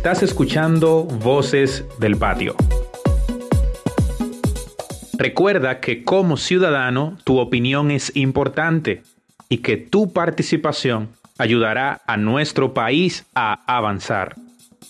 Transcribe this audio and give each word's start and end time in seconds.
Estás 0.00 0.22
escuchando 0.22 1.04
Voces 1.04 1.84
del 1.98 2.16
Patio. 2.16 2.56
Recuerda 5.18 5.78
que 5.78 6.04
como 6.04 6.38
ciudadano 6.38 7.18
tu 7.24 7.38
opinión 7.38 7.90
es 7.90 8.10
importante 8.16 9.02
y 9.50 9.58
que 9.58 9.76
tu 9.76 10.14
participación 10.14 11.10
ayudará 11.36 12.00
a 12.06 12.16
nuestro 12.16 12.72
país 12.72 13.26
a 13.34 13.62
avanzar. 13.66 14.36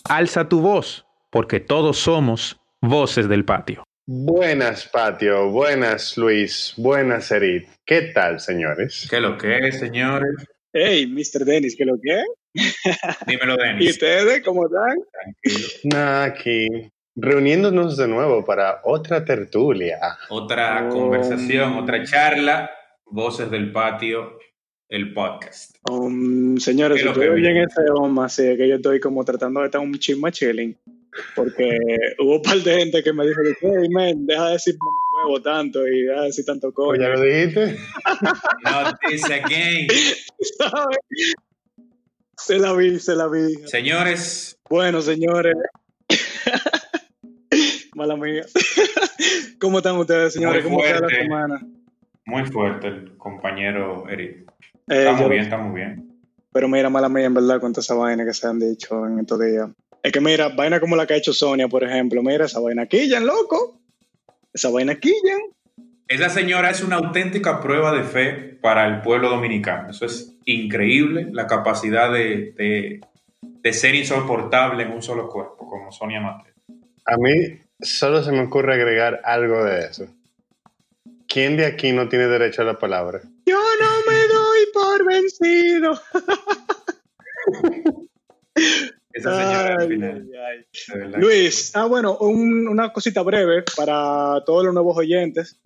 Alza 0.05 0.47
tu 0.47 0.61
voz, 0.61 1.05
porque 1.29 1.59
todos 1.59 1.97
somos 1.97 2.57
voces 2.79 3.27
del 3.27 3.43
patio. 3.43 3.83
Buenas, 4.07 4.87
patio. 4.87 5.49
Buenas, 5.49 6.17
Luis. 6.17 6.73
Buenas, 6.77 7.29
Erit. 7.31 7.67
¿Qué 7.85 8.13
tal, 8.13 8.39
señores? 8.39 9.07
¿Qué 9.09 9.19
lo 9.19 9.37
que 9.37 9.57
es, 9.57 9.77
señores? 9.77 10.31
Hey, 10.71 11.05
Mr. 11.05 11.43
Dennis, 11.43 11.75
¿qué 11.77 11.83
lo 11.83 11.97
que 12.01 12.23
Dímelo, 13.27 13.57
Dennis. 13.57 13.87
¿Y 13.87 13.89
ustedes 13.91 14.41
cómo 14.43 14.65
están? 14.65 14.97
Tranquilo. 15.11 15.67
Nada, 15.83 16.23
aquí 16.25 16.67
reuniéndonos 17.15 17.97
de 17.97 18.07
nuevo 18.07 18.43
para 18.45 18.81
otra 18.83 19.23
tertulia. 19.25 19.99
Otra 20.29 20.87
Oh. 20.87 20.93
conversación, 20.93 21.73
otra 21.77 22.03
charla. 22.03 22.71
Voces 23.05 23.51
del 23.51 23.71
patio, 23.73 24.37
el 24.87 25.13
podcast. 25.13 25.75
Um, 25.89 26.57
señores, 26.57 26.99
¿Qué 26.99 27.03
lo 27.05 27.11
estoy 27.11 27.27
que 27.27 27.33
bien 27.35 27.57
ese 27.57 27.81
hombre, 27.93 28.25
así 28.25 28.43
que 28.55 28.67
yo 28.69 28.75
estoy 28.75 28.99
como 29.01 29.23
tratando 29.25 29.59
de 29.59 29.65
estar 29.65 29.81
un 29.81 29.93
chisme 29.99 30.31
chilling. 30.31 30.77
Porque 31.35 31.67
hubo 32.19 32.37
un 32.37 32.41
par 32.41 32.57
de 32.59 32.73
gente 32.73 33.03
que 33.03 33.11
me 33.11 33.27
dijo, 33.27 33.41
hey, 33.61 33.89
man, 33.89 34.25
deja 34.25 34.45
de 34.47 34.53
decir 34.53 34.75
huevo 35.25 35.41
tanto 35.41 35.85
y 35.85 36.03
deja 36.03 36.21
de 36.21 36.27
decir 36.27 36.45
tanto 36.45 36.69
¿O 36.69 36.73
coño. 36.73 37.01
¿Ya 37.01 37.09
lo 37.09 37.21
dijiste? 37.21 37.77
Again. 39.33 39.87
¿sabes? 40.57 40.97
Se 42.45 42.57
la 42.59 42.73
vi, 42.73 42.99
se 42.99 43.15
la 43.15 43.27
vi. 43.27 43.55
Señores, 43.67 44.57
Bueno, 44.69 45.01
señores. 45.01 45.55
Mala 47.95 48.15
mía. 48.15 48.43
¿Cómo 49.59 49.77
están 49.79 49.97
ustedes, 49.97 50.33
señores? 50.33 50.63
Muy 50.63 50.71
¿Cómo 50.71 50.83
está 50.85 50.93
la 50.95 50.99
fuerte. 51.07 51.21
semana? 51.23 51.67
muy 52.25 52.45
fuerte 52.45 52.87
el 52.87 53.17
compañero 53.17 54.07
Eric. 54.07 54.49
Eh, 54.87 54.99
Estamos 54.99 55.21
yo- 55.21 55.29
bien, 55.29 55.43
estamos 55.43 55.73
bien. 55.73 56.07
Pero 56.53 56.67
mira, 56.67 56.89
mala 56.89 57.09
mía, 57.09 57.25
en 57.25 57.33
verdad, 57.33 57.59
con 57.59 57.71
toda 57.73 57.81
esa 57.81 57.93
vaina 57.95 58.25
que 58.25 58.33
se 58.33 58.45
han 58.47 58.59
dicho 58.59 59.05
en 59.05 59.19
estos 59.19 59.39
días. 59.39 59.69
Es 60.03 60.11
que 60.11 60.19
mira, 60.21 60.49
vaina 60.49 60.79
como 60.79 60.95
la 60.95 61.05
que 61.07 61.13
ha 61.13 61.17
hecho 61.17 61.33
Sonia, 61.33 61.67
por 61.67 61.83
ejemplo. 61.83 62.21
Mira, 62.23 62.45
esa 62.45 62.59
vaina 62.59 62.85
quillan, 62.87 63.25
loco. 63.25 63.79
Esa 64.53 64.69
vaina 64.69 64.95
quillan. 64.95 65.39
Esa 66.11 66.27
señora 66.29 66.69
es 66.69 66.83
una 66.83 66.97
auténtica 66.97 67.61
prueba 67.61 67.93
de 67.93 68.03
fe 68.03 68.33
para 68.61 68.85
el 68.85 69.01
pueblo 69.01 69.29
dominicano. 69.29 69.91
Eso 69.91 70.05
es 70.05 70.35
increíble, 70.45 71.27
la 71.31 71.47
capacidad 71.47 72.11
de, 72.11 72.53
de- 72.57 72.99
de 73.41 73.73
ser 73.73 73.95
insoportable 73.95 74.83
en 74.83 74.91
un 74.91 75.01
solo 75.01 75.29
cuerpo, 75.29 75.69
como 75.69 75.91
Sonia 75.91 76.19
Mateo. 76.19 76.53
A 77.05 77.15
mí 77.17 77.59
solo 77.79 78.21
se 78.23 78.31
me 78.33 78.41
ocurre 78.41 78.73
agregar 78.73 79.21
algo 79.23 79.63
de 79.63 79.85
eso. 79.85 80.07
¿Quién 81.27 81.55
de 81.55 81.65
aquí 81.65 81.91
no 81.93 82.09
tiene 82.09 82.27
derecho 82.27 82.61
a 82.61 82.65
la 82.65 82.77
palabra? 82.77 83.21
Yo 83.45 83.57
no 83.79 84.11
me 84.11 84.27
doy 84.27 84.59
por 84.73 85.05
vencido. 85.05 86.01
Esa 89.13 89.35
señora 89.35 89.75
al 89.79 89.87
final, 89.87 90.27
ay, 90.33 90.65
ay. 90.93 91.11
Luis, 91.21 91.71
ah, 91.75 91.85
bueno, 91.85 92.17
un- 92.17 92.67
una 92.67 92.91
cosita 92.91 93.21
breve 93.21 93.63
para 93.77 94.43
todos 94.45 94.65
los 94.65 94.73
nuevos 94.73 94.97
oyentes. 94.97 95.57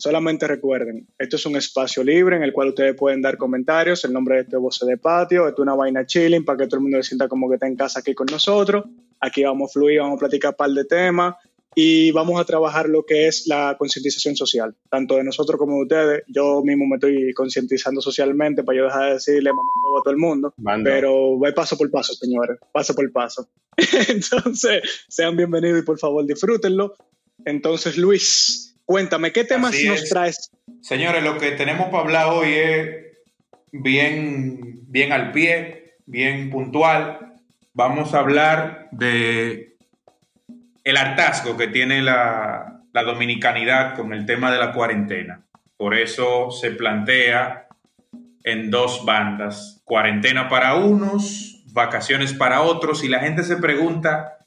Solamente 0.00 0.48
recuerden, 0.48 1.06
esto 1.18 1.36
es 1.36 1.44
un 1.44 1.56
espacio 1.56 2.02
libre 2.02 2.34
en 2.34 2.42
el 2.42 2.54
cual 2.54 2.68
ustedes 2.68 2.96
pueden 2.96 3.20
dar 3.20 3.36
comentarios. 3.36 4.02
El 4.06 4.14
nombre 4.14 4.36
de 4.36 4.40
este 4.42 4.56
es 4.56 4.62
Voce 4.62 4.86
de 4.86 4.96
Patio. 4.96 5.46
Esto 5.46 5.60
es 5.60 5.62
una 5.62 5.74
vaina 5.74 6.06
chilling 6.06 6.42
para 6.42 6.56
que 6.56 6.66
todo 6.68 6.76
el 6.76 6.84
mundo 6.84 7.02
se 7.02 7.08
sienta 7.10 7.28
como 7.28 7.50
que 7.50 7.56
está 7.56 7.66
en 7.66 7.76
casa 7.76 8.00
aquí 8.00 8.14
con 8.14 8.26
nosotros. 8.30 8.86
Aquí 9.20 9.44
vamos 9.44 9.70
a 9.70 9.72
fluir, 9.74 10.00
vamos 10.00 10.16
a 10.16 10.20
platicar 10.20 10.52
un 10.52 10.56
par 10.56 10.70
de 10.70 10.86
temas 10.86 11.34
y 11.74 12.12
vamos 12.12 12.40
a 12.40 12.46
trabajar 12.46 12.88
lo 12.88 13.04
que 13.04 13.26
es 13.26 13.46
la 13.46 13.76
concientización 13.78 14.36
social, 14.36 14.74
tanto 14.88 15.16
de 15.16 15.24
nosotros 15.24 15.58
como 15.58 15.76
de 15.76 15.82
ustedes. 15.82 16.22
Yo 16.28 16.62
mismo 16.64 16.86
me 16.86 16.96
estoy 16.96 17.34
concientizando 17.34 18.00
socialmente 18.00 18.64
para 18.64 18.78
yo 18.78 18.84
dejar 18.84 19.04
de 19.04 19.12
decirle 19.12 19.50
mamá 19.50 19.70
a 19.98 20.02
todo 20.02 20.12
el 20.12 20.18
mundo. 20.18 20.54
Pero 20.82 21.38
va 21.38 21.52
paso 21.52 21.76
por 21.76 21.90
paso, 21.90 22.14
señores, 22.14 22.58
paso 22.72 22.94
por 22.94 23.12
paso. 23.12 23.50
Entonces, 24.08 25.04
sean 25.08 25.36
bienvenidos 25.36 25.82
y 25.82 25.84
por 25.84 25.98
favor 25.98 26.24
disfrútenlo. 26.24 26.94
Entonces, 27.44 27.98
Luis, 27.98 28.69
cuéntame, 28.90 29.30
¿qué 29.30 29.44
temas 29.44 29.72
Así 29.72 29.86
nos 29.86 30.02
es. 30.02 30.10
traes? 30.10 30.50
Señores, 30.82 31.22
lo 31.22 31.38
que 31.38 31.52
tenemos 31.52 31.90
para 31.90 32.00
hablar 32.00 32.26
hoy 32.26 32.54
es 32.54 32.88
bien, 33.70 34.80
bien 34.88 35.12
al 35.12 35.30
pie, 35.30 35.94
bien 36.06 36.50
puntual. 36.50 37.36
Vamos 37.72 38.14
a 38.14 38.18
hablar 38.18 38.88
de 38.90 39.76
el 40.82 40.96
hartazgo 40.96 41.56
que 41.56 41.68
tiene 41.68 42.02
la, 42.02 42.82
la 42.92 43.02
dominicanidad 43.04 43.94
con 43.94 44.12
el 44.12 44.26
tema 44.26 44.50
de 44.50 44.58
la 44.58 44.72
cuarentena. 44.72 45.44
Por 45.76 45.94
eso 45.94 46.50
se 46.50 46.72
plantea 46.72 47.68
en 48.42 48.72
dos 48.72 49.04
bandas, 49.04 49.82
cuarentena 49.84 50.48
para 50.48 50.74
unos, 50.74 51.62
vacaciones 51.72 52.32
para 52.32 52.62
otros, 52.62 53.04
y 53.04 53.08
la 53.08 53.20
gente 53.20 53.44
se 53.44 53.56
pregunta, 53.56 54.38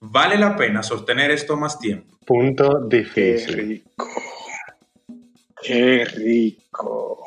¿vale 0.00 0.38
la 0.38 0.56
pena 0.56 0.82
sostener 0.82 1.30
esto 1.30 1.56
más 1.56 1.78
tiempo? 1.78 2.15
Punto 2.26 2.88
Qué 2.90 2.98
difícil. 2.98 3.56
rico. 3.56 4.08
Qué 5.62 6.04
rico. 6.04 7.24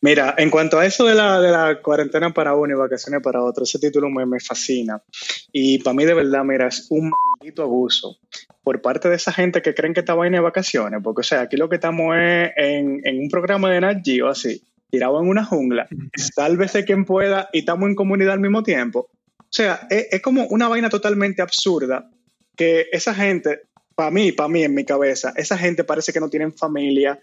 Mira, 0.00 0.34
en 0.38 0.48
cuanto 0.48 0.78
a 0.78 0.86
eso 0.86 1.04
de 1.04 1.14
la, 1.14 1.40
de 1.40 1.50
la 1.50 1.82
cuarentena 1.82 2.32
para 2.32 2.54
uno 2.54 2.72
y 2.72 2.78
vacaciones 2.78 3.20
para 3.20 3.42
otro, 3.42 3.64
ese 3.64 3.78
título 3.78 4.08
me, 4.08 4.24
me 4.26 4.40
fascina. 4.40 5.02
Y 5.52 5.78
para 5.82 5.94
mí, 5.94 6.04
de 6.04 6.14
verdad, 6.14 6.44
mira, 6.44 6.68
es 6.68 6.86
un 6.90 7.10
maldito 7.10 7.62
abuso 7.62 8.16
por 8.62 8.80
parte 8.80 9.08
de 9.08 9.16
esa 9.16 9.32
gente 9.32 9.60
que 9.60 9.74
creen 9.74 9.94
que 9.94 10.00
esta 10.00 10.14
vaina 10.14 10.38
de 10.38 10.42
vacaciones. 10.42 11.00
Porque, 11.02 11.20
o 11.20 11.24
sea, 11.24 11.42
aquí 11.42 11.56
lo 11.56 11.68
que 11.68 11.76
estamos 11.76 12.16
es 12.16 12.52
en, 12.56 13.00
en 13.04 13.18
un 13.18 13.28
programa 13.28 13.70
de 13.70 13.80
Nat 13.80 14.04
Geo, 14.04 14.28
así, 14.28 14.62
tirado 14.88 15.20
en 15.20 15.28
una 15.28 15.44
jungla. 15.44 15.88
Sálvese 16.14 16.84
quien 16.84 17.04
pueda 17.04 17.50
y 17.52 17.60
estamos 17.60 17.88
en 17.88 17.94
comunidad 17.94 18.34
al 18.34 18.40
mismo 18.40 18.62
tiempo. 18.62 19.10
O 19.38 19.50
sea, 19.50 19.86
es, 19.90 20.08
es 20.12 20.22
como 20.22 20.46
una 20.46 20.68
vaina 20.68 20.88
totalmente 20.90 21.42
absurda 21.42 22.08
que 22.58 22.86
esa 22.92 23.14
gente, 23.14 23.62
para 23.98 24.12
mí, 24.12 24.30
para 24.30 24.48
mí 24.48 24.62
en 24.62 24.74
mi 24.74 24.84
cabeza, 24.84 25.32
esa 25.34 25.58
gente 25.58 25.82
parece 25.82 26.12
que 26.12 26.20
no 26.20 26.28
tienen 26.30 26.52
familia 26.52 27.18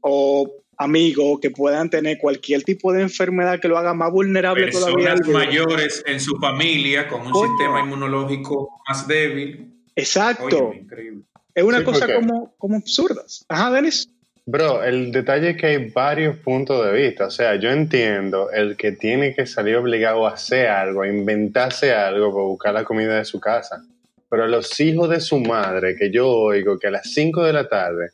o 0.00 0.48
amigos 0.76 1.40
que 1.40 1.50
puedan 1.50 1.90
tener 1.90 2.18
cualquier 2.18 2.62
tipo 2.62 2.92
de 2.92 3.02
enfermedad 3.02 3.58
que 3.58 3.66
lo 3.66 3.76
haga 3.76 3.94
más 3.94 4.12
vulnerable 4.12 4.70
todavía. 4.70 4.94
Personas 5.16 5.20
al 5.22 5.26
virus. 5.26 5.34
mayores 5.66 6.04
en 6.06 6.20
su 6.20 6.36
familia 6.36 7.08
con 7.08 7.22
un 7.26 7.32
Coño. 7.32 7.48
sistema 7.48 7.80
inmunológico 7.80 8.80
más 8.88 9.08
débil. 9.08 9.72
Exacto. 9.96 10.68
Oye, 10.68 10.78
increíble. 10.82 11.22
es 11.52 11.64
una 11.64 11.78
Sí, 11.78 11.84
cosa 11.84 12.06
porque- 12.06 12.14
como, 12.14 12.54
como 12.58 12.76
absurdas. 12.76 13.44
Ajá, 13.48 13.72
Denis. 13.72 14.08
Bro, 14.46 14.84
el 14.84 15.10
detalle 15.10 15.50
es 15.50 15.56
que 15.56 15.66
hay 15.66 15.90
varios 15.90 16.36
puntos 16.36 16.86
de 16.86 16.92
vista. 16.92 17.26
O 17.26 17.30
sea, 17.32 17.56
yo 17.56 17.70
entiendo 17.70 18.52
el 18.52 18.76
que 18.76 18.92
tiene 18.92 19.34
que 19.34 19.46
salir 19.46 19.74
obligado 19.74 20.28
a 20.28 20.34
hacer 20.34 20.68
algo, 20.68 21.02
a 21.02 21.08
inventarse 21.08 21.92
algo 21.92 22.32
para 22.32 22.44
buscar 22.44 22.74
la 22.74 22.84
comida 22.84 23.16
de 23.18 23.24
su 23.24 23.40
casa. 23.40 23.82
Pero 24.30 24.46
los 24.46 24.78
hijos 24.80 25.10
de 25.10 25.20
su 25.20 25.40
madre, 25.40 25.96
que 25.96 26.10
yo 26.10 26.28
oigo 26.28 26.78
que 26.78 26.86
a 26.86 26.92
las 26.92 27.12
5 27.12 27.44
de 27.44 27.52
la 27.52 27.68
tarde, 27.68 28.10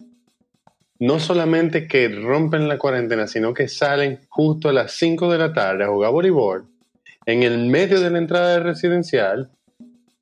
no 0.98 1.20
solamente 1.20 1.86
que 1.86 2.08
rompen 2.08 2.68
la 2.68 2.78
cuarentena, 2.78 3.26
sino 3.26 3.52
que 3.52 3.68
salen 3.68 4.20
justo 4.28 4.70
a 4.70 4.72
las 4.72 4.92
5 4.92 5.30
de 5.30 5.38
la 5.38 5.52
tarde 5.52 5.84
a 5.84 5.88
jugar 5.88 6.10
voleibol 6.10 6.64
en 7.26 7.42
el 7.42 7.66
medio 7.66 8.00
de 8.00 8.10
la 8.10 8.18
entrada 8.18 8.60
residencial. 8.60 9.50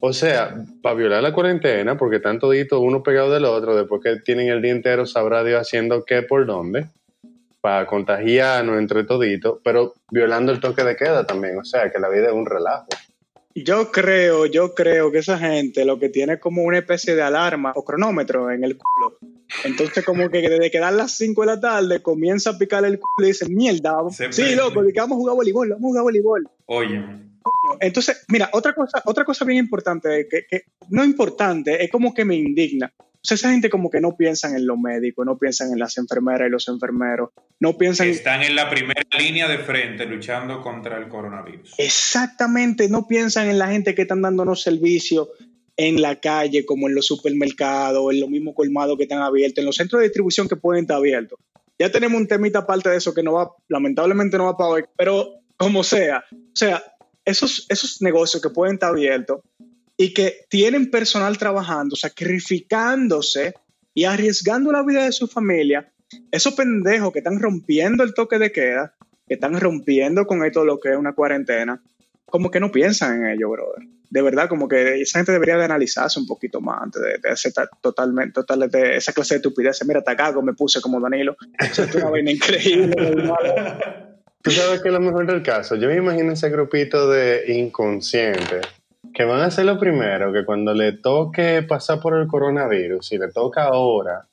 O 0.00 0.12
sea, 0.12 0.55
para 0.82 0.97
violar 0.97 1.22
la 1.22 1.32
cuarentena, 1.32 1.97
porque 1.97 2.16
están 2.16 2.38
toditos 2.38 2.81
uno 2.82 3.03
pegado 3.03 3.32
del 3.32 3.44
otro, 3.44 3.76
después 3.76 4.03
que 4.03 4.16
tienen 4.16 4.49
el 4.49 4.61
día 4.61 4.72
entero, 4.72 5.06
sabrá 5.06 5.44
Dios 5.44 5.61
haciendo 5.61 6.05
qué 6.05 6.23
por 6.23 6.44
dónde, 6.44 6.88
para 7.61 7.87
contagiarnos 7.87 8.79
entre 8.79 9.05
toditos, 9.05 9.61
pero 9.62 9.94
violando 10.11 10.52
el 10.52 10.61
toque 10.61 10.82
de 10.85 10.97
queda 10.97 11.25
también. 11.25 11.56
O 11.58 11.64
sea, 11.64 11.90
que 11.90 11.99
la 11.99 12.08
vida 12.08 12.26
es 12.26 12.32
un 12.32 12.44
relajo. 12.44 12.88
Yo 13.54 13.92
creo, 13.92 14.46
yo 14.46 14.74
creo 14.74 15.12
que 15.12 15.18
esa 15.18 15.38
gente 15.38 15.84
lo 15.84 15.98
que 16.00 16.08
tiene 16.08 16.40
como 16.40 16.62
una 16.64 16.78
especie 16.78 17.14
de 17.14 17.22
alarma 17.22 17.72
o 17.76 17.84
cronómetro 17.84 18.50
en 18.50 18.64
el 18.64 18.76
culo. 18.76 19.18
Entonces, 19.64 20.04
como 20.04 20.28
que 20.28 20.40
desde 20.40 20.70
que 20.72 20.80
dan 20.80 20.96
las 20.96 21.12
5 21.16 21.42
de 21.42 21.46
la 21.46 21.60
tarde 21.60 22.02
comienza 22.02 22.50
a 22.50 22.58
picar 22.58 22.84
el 22.84 22.98
culo 22.98 23.26
y 23.28 23.30
dice, 23.30 23.48
mierda, 23.48 23.92
vamos- 23.92 24.16
Se 24.16 24.32
sí, 24.32 24.42
prende. 24.42 24.56
loco, 24.56 24.82
que 24.82 25.00
vamos 25.00 25.16
a 25.16 25.18
jugar 25.20 25.36
voleibol, 25.36 25.68
vamos 25.68 25.84
a 25.84 25.88
jugar 25.88 26.02
voleibol. 26.02 26.48
Oye, 26.66 27.00
Entonces, 27.80 28.24
mira, 28.28 28.48
otra 28.52 28.74
cosa, 28.74 29.00
otra 29.04 29.24
cosa 29.24 29.44
bien 29.44 29.58
importante, 29.58 30.26
que, 30.28 30.46
que 30.48 30.62
no 30.88 31.04
importante, 31.04 31.84
es 31.84 31.90
como 31.90 32.12
que 32.12 32.24
me 32.24 32.34
indigna. 32.34 32.92
O 33.25 33.26
sea, 33.26 33.37
esa 33.37 33.50
gente 33.53 33.71
como 33.71 33.88
que 33.88 34.03
no 34.03 34.19
piensan 34.19 34.55
en 34.55 34.67
los 34.67 34.79
médicos, 34.79 35.25
no 35.25 35.38
piensan 35.38 35.73
en 35.73 35.79
las 35.79 35.97
enfermeras 35.97 36.47
y 36.47 36.50
los 36.50 36.69
enfermeros, 36.69 37.31
no 37.59 37.79
piensan 37.79 38.09
están 38.09 38.43
en 38.43 38.55
la 38.55 38.69
primera 38.69 39.00
línea 39.19 39.49
de 39.49 39.56
frente 39.56 40.05
luchando 40.05 40.61
contra 40.61 40.99
el 40.99 41.09
coronavirus. 41.09 41.73
exactamente, 41.79 42.87
no 42.91 43.09
piensan 43.09 43.49
en 43.49 43.59
la 43.59 43.69
gente 43.69 43.94
que 43.94 44.03
están 44.03 44.21
dándonos 44.21 44.61
servicio 44.61 45.31
en 45.79 46.03
la 46.03 46.21
calle, 46.21 46.67
como 46.67 46.87
en 46.87 46.94
los 46.94 47.06
supermercados, 47.06 48.12
en 48.12 48.21
los 48.21 48.29
mismos 48.29 48.55
colmados 48.55 48.99
que 48.99 49.05
están 49.05 49.23
abiertos, 49.23 49.61
en 49.61 49.65
los 49.65 49.76
centros 49.76 50.00
de 50.00 50.09
distribución 50.09 50.47
que 50.47 50.56
pueden 50.56 50.85
estar 50.85 50.99
abiertos. 50.99 51.38
Ya 51.79 51.91
tenemos 51.91 52.21
un 52.21 52.29
temita 52.29 52.59
aparte 52.59 52.91
de 52.91 52.99
eso 52.99 53.15
que 53.15 53.23
no 53.23 53.32
va, 53.32 53.50
lamentablemente 53.69 54.37
no 54.37 54.44
va 54.44 54.56
para 54.59 54.69
hoy, 54.69 54.85
pero 54.99 55.41
como 55.56 55.82
sea, 55.82 56.26
o 56.31 56.56
sea, 56.56 56.85
esos, 57.25 57.65
esos 57.71 58.03
negocios 58.03 58.43
que 58.43 58.50
pueden 58.50 58.75
estar 58.75 58.91
abiertos 58.91 59.41
y 59.96 60.12
que 60.12 60.46
tienen 60.49 60.91
personal 60.91 61.38
trabajando, 61.38 61.96
sacrificándose 61.96 63.55
y 63.94 64.05
arriesgando 64.05 64.73
la 64.73 64.82
vida 64.82 65.05
de 65.05 65.12
su 65.12 65.29
familia, 65.29 65.93
esos 66.31 66.55
pendejos 66.55 67.12
que 67.12 67.20
están 67.20 67.41
rompiendo 67.41 68.02
el 68.02 68.14
toque 68.14 68.38
de 68.38 68.52
queda, 68.52 68.94
que 69.26 69.35
están 69.35 69.58
rompiendo 69.58 70.26
con 70.26 70.44
esto 70.44 70.64
lo 70.64 70.81
que 70.81 70.91
es 70.91 70.96
una 70.96 71.14
cuarentena, 71.14 71.82
como 72.26 72.50
que 72.50 72.61
no 72.61 72.73
piensan 72.73 73.20
en 73.20 73.26
ello, 73.31 73.50
brother. 73.50 73.87
De 74.11 74.23
verdad, 74.23 74.49
como 74.49 74.69
que 74.69 75.00
esa 75.00 75.19
gente 75.19 75.32
debería 75.32 75.56
de 75.56 75.64
analizarse 75.64 76.20
un 76.20 76.26
poquito 76.26 76.61
más 76.61 76.82
antes 76.82 77.02
de, 77.02 77.29
hacer 77.29 77.52
totalmente, 77.81 78.32
totalmente 78.32 78.97
esa 78.97 79.12
clase 79.12 79.35
de 79.35 79.38
estupidez. 79.38 79.85
Mira, 79.87 80.02
cago, 80.02 80.43
me 80.43 80.52
puse 80.52 80.81
como 80.81 81.00
Danilo. 81.00 81.37
Eso 81.58 81.85
es 81.85 81.94
una 81.94 82.11
vaina 82.11 82.31
increíble. 82.31 82.94
Tú 84.43 84.50
sabes 84.50 84.82
que 84.82 84.88
es 84.88 84.94
lo 84.94 85.00
mejor 85.00 85.26
del 85.26 85.43
caso. 85.43 85.75
Yo 85.76 85.88
me 85.88 85.97
imagino 85.97 86.32
ese 86.32 86.50
grupito 86.50 87.11
de 87.11 87.44
inconscientes 87.55 88.61
que 89.12 89.24
van 89.24 89.40
a 89.40 89.50
ser 89.50 89.66
lo 89.66 89.78
primero, 89.78 90.32
que 90.32 90.44
cuando 90.44 90.72
le 90.74 90.92
toque 90.92 91.62
pasar 91.62 92.00
por 92.00 92.18
el 92.18 92.26
coronavirus, 92.26 93.06
si 93.06 93.18
le 93.18 93.28
toca 93.28 93.64
ahora, 93.64 94.26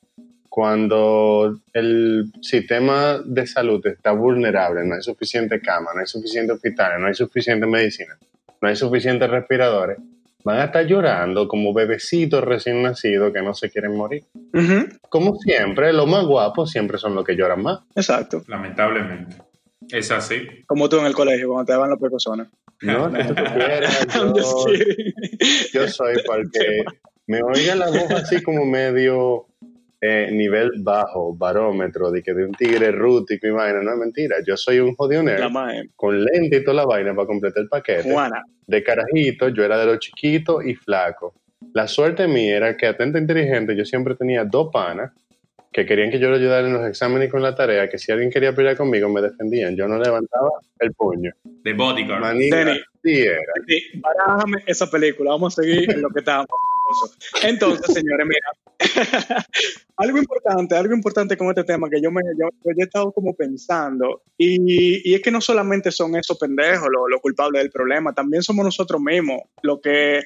cuando 0.50 1.59
el 1.73 2.31
sistema 2.41 3.19
de 3.23 3.47
salud 3.47 3.85
está 3.88 4.12
vulnerable, 4.12 4.85
no 4.85 4.95
hay 4.95 5.01
suficiente 5.01 5.62
cama, 5.62 5.91
no 5.94 6.01
hay 6.01 6.07
suficiente 6.07 6.51
hospitales, 6.51 7.00
no 7.00 7.07
hay 7.07 7.13
suficiente 7.13 7.65
medicina, 7.65 8.18
no 8.62 8.68
hay 8.68 8.75
suficientes 8.75 9.29
respiradores, 9.29 9.97
van 10.44 10.59
a 10.59 10.65
estar 10.65 10.85
llorando 10.85 11.47
como 11.47 11.73
bebecitos 11.73 12.44
recién 12.44 12.81
nacidos 12.83 13.31
que 13.31 13.41
no 13.41 13.53
se 13.53 13.69
quieren 13.69 13.95
morir. 13.95 14.25
Como 15.09 15.35
siempre, 15.38 15.94
los 15.94 16.07
más 16.07 16.25
guapos 16.25 16.69
siempre 16.69 16.97
son 16.97 17.15
los 17.15 17.23
que 17.23 17.35
lloran 17.35 17.62
más. 17.62 17.79
Exacto. 17.95 18.44
Lamentablemente. 18.47 19.38
Es 19.92 20.12
así. 20.12 20.48
Como 20.68 20.90
tú 20.90 20.98
en 21.00 21.06
el 21.06 21.14
colegio, 21.14 21.48
cuando 21.48 21.66
te 21.66 21.74
daban 21.74 21.90
las 21.90 22.00
personas. 22.00 22.48
No, 22.82 23.10
no 23.10 23.20
tú 23.28 23.36
yo, 24.36 24.66
yo 25.74 25.88
soy 25.88 26.16
porque 26.26 26.84
me 27.28 27.42
oiga 27.44 27.76
la 27.76 27.90
voz 27.90 28.12
así 28.12 28.42
como 28.42 28.66
medio 28.66 29.48
eh, 30.04 30.30
nivel 30.32 30.72
bajo, 30.80 31.36
barómetro, 31.36 32.10
de 32.10 32.24
que 32.24 32.34
de 32.34 32.46
un 32.46 32.54
tigre 32.54 32.92
rútico 32.92 33.46
y 33.46 33.52
vaina, 33.52 33.84
no 33.84 33.92
es 33.92 33.98
mentira. 34.00 34.38
Yo 34.46 34.58
soy 34.58 34.80
un 34.80 34.96
jodionero 34.96 35.48
con 35.96 36.24
lente 36.24 36.58
y 36.58 36.64
toda 36.64 36.78
la 36.78 36.86
vaina 36.86 37.14
para 37.14 37.28
completar 37.28 37.62
el 37.62 37.70
paquete. 37.70 38.12
De 38.66 38.84
carajito, 38.84 39.50
yo 39.50 39.64
era 39.64 39.78
de 39.78 39.86
los 39.86 40.00
chiquitos 40.00 40.66
y 40.66 40.74
flaco. 40.74 41.36
La 41.74 41.88
suerte 41.88 42.28
mía 42.28 42.58
era 42.58 42.76
que 42.76 42.88
atenta 42.88 43.20
inteligente, 43.20 43.76
yo 43.76 43.86
siempre 43.86 44.16
tenía 44.16 44.44
dos 44.44 44.70
panas 44.74 45.12
que 45.71 45.85
querían 45.85 46.12
que 46.12 46.19
yo 46.19 46.29
le 46.29 46.35
ayudara 46.35 46.68
en 46.68 46.73
los 46.73 46.85
exámenes 46.85 47.29
y 47.29 47.31
con 47.31 47.41
la 47.41 47.56
tarea, 47.56 47.89
que 47.89 47.97
si 47.97 48.12
alguien 48.12 48.29
quería 48.29 48.53
pelear 48.53 48.75
conmigo 48.75 49.07
me 49.07 49.21
defendían. 49.21 49.75
Yo 49.75 49.88
no 49.88 49.97
levantaba 49.97 50.50
el 50.79 50.94
puño. 50.94 51.31
De 51.44 51.73
bodyguard. 51.73 52.19
Manita, 52.19 52.73
sí 53.01 53.21
era. 53.21 53.41
Sí, 53.68 54.01
esa 54.65 54.89
película, 54.91 55.31
vamos 55.31 55.57
a 55.57 55.62
seguir 55.62 55.89
en 55.89 56.01
lo 56.01 56.09
que 56.09 56.19
estábamos. 56.19 56.50
Entonces, 57.44 57.94
señores, 57.94 58.27
mira, 58.27 58.50
algo 59.95 60.18
importante, 60.18 60.75
algo 60.75 60.94
importante 60.94 61.38
con 61.38 61.47
este 61.47 61.63
tema 61.63 61.89
que 61.89 62.01
yo 62.01 62.12
me 62.12 62.21
yo, 62.38 62.50
he 62.65 62.83
estado 62.83 63.13
como 63.13 63.33
pensando, 63.33 64.23
y, 64.38 65.09
y, 65.09 65.13
es 65.13 65.21
que 65.21 65.31
no 65.31 65.39
solamente 65.39 65.89
son 65.89 66.18
esos 66.18 66.38
pendejos 66.38 66.89
los 66.91 67.03
lo 67.09 67.19
culpables 67.21 67.62
del 67.62 67.71
problema, 67.71 68.13
también 68.13 68.44
somos 68.44 68.65
nosotros 68.65 69.00
mismos, 69.00 69.39
lo 69.62 69.79
que 69.79 70.21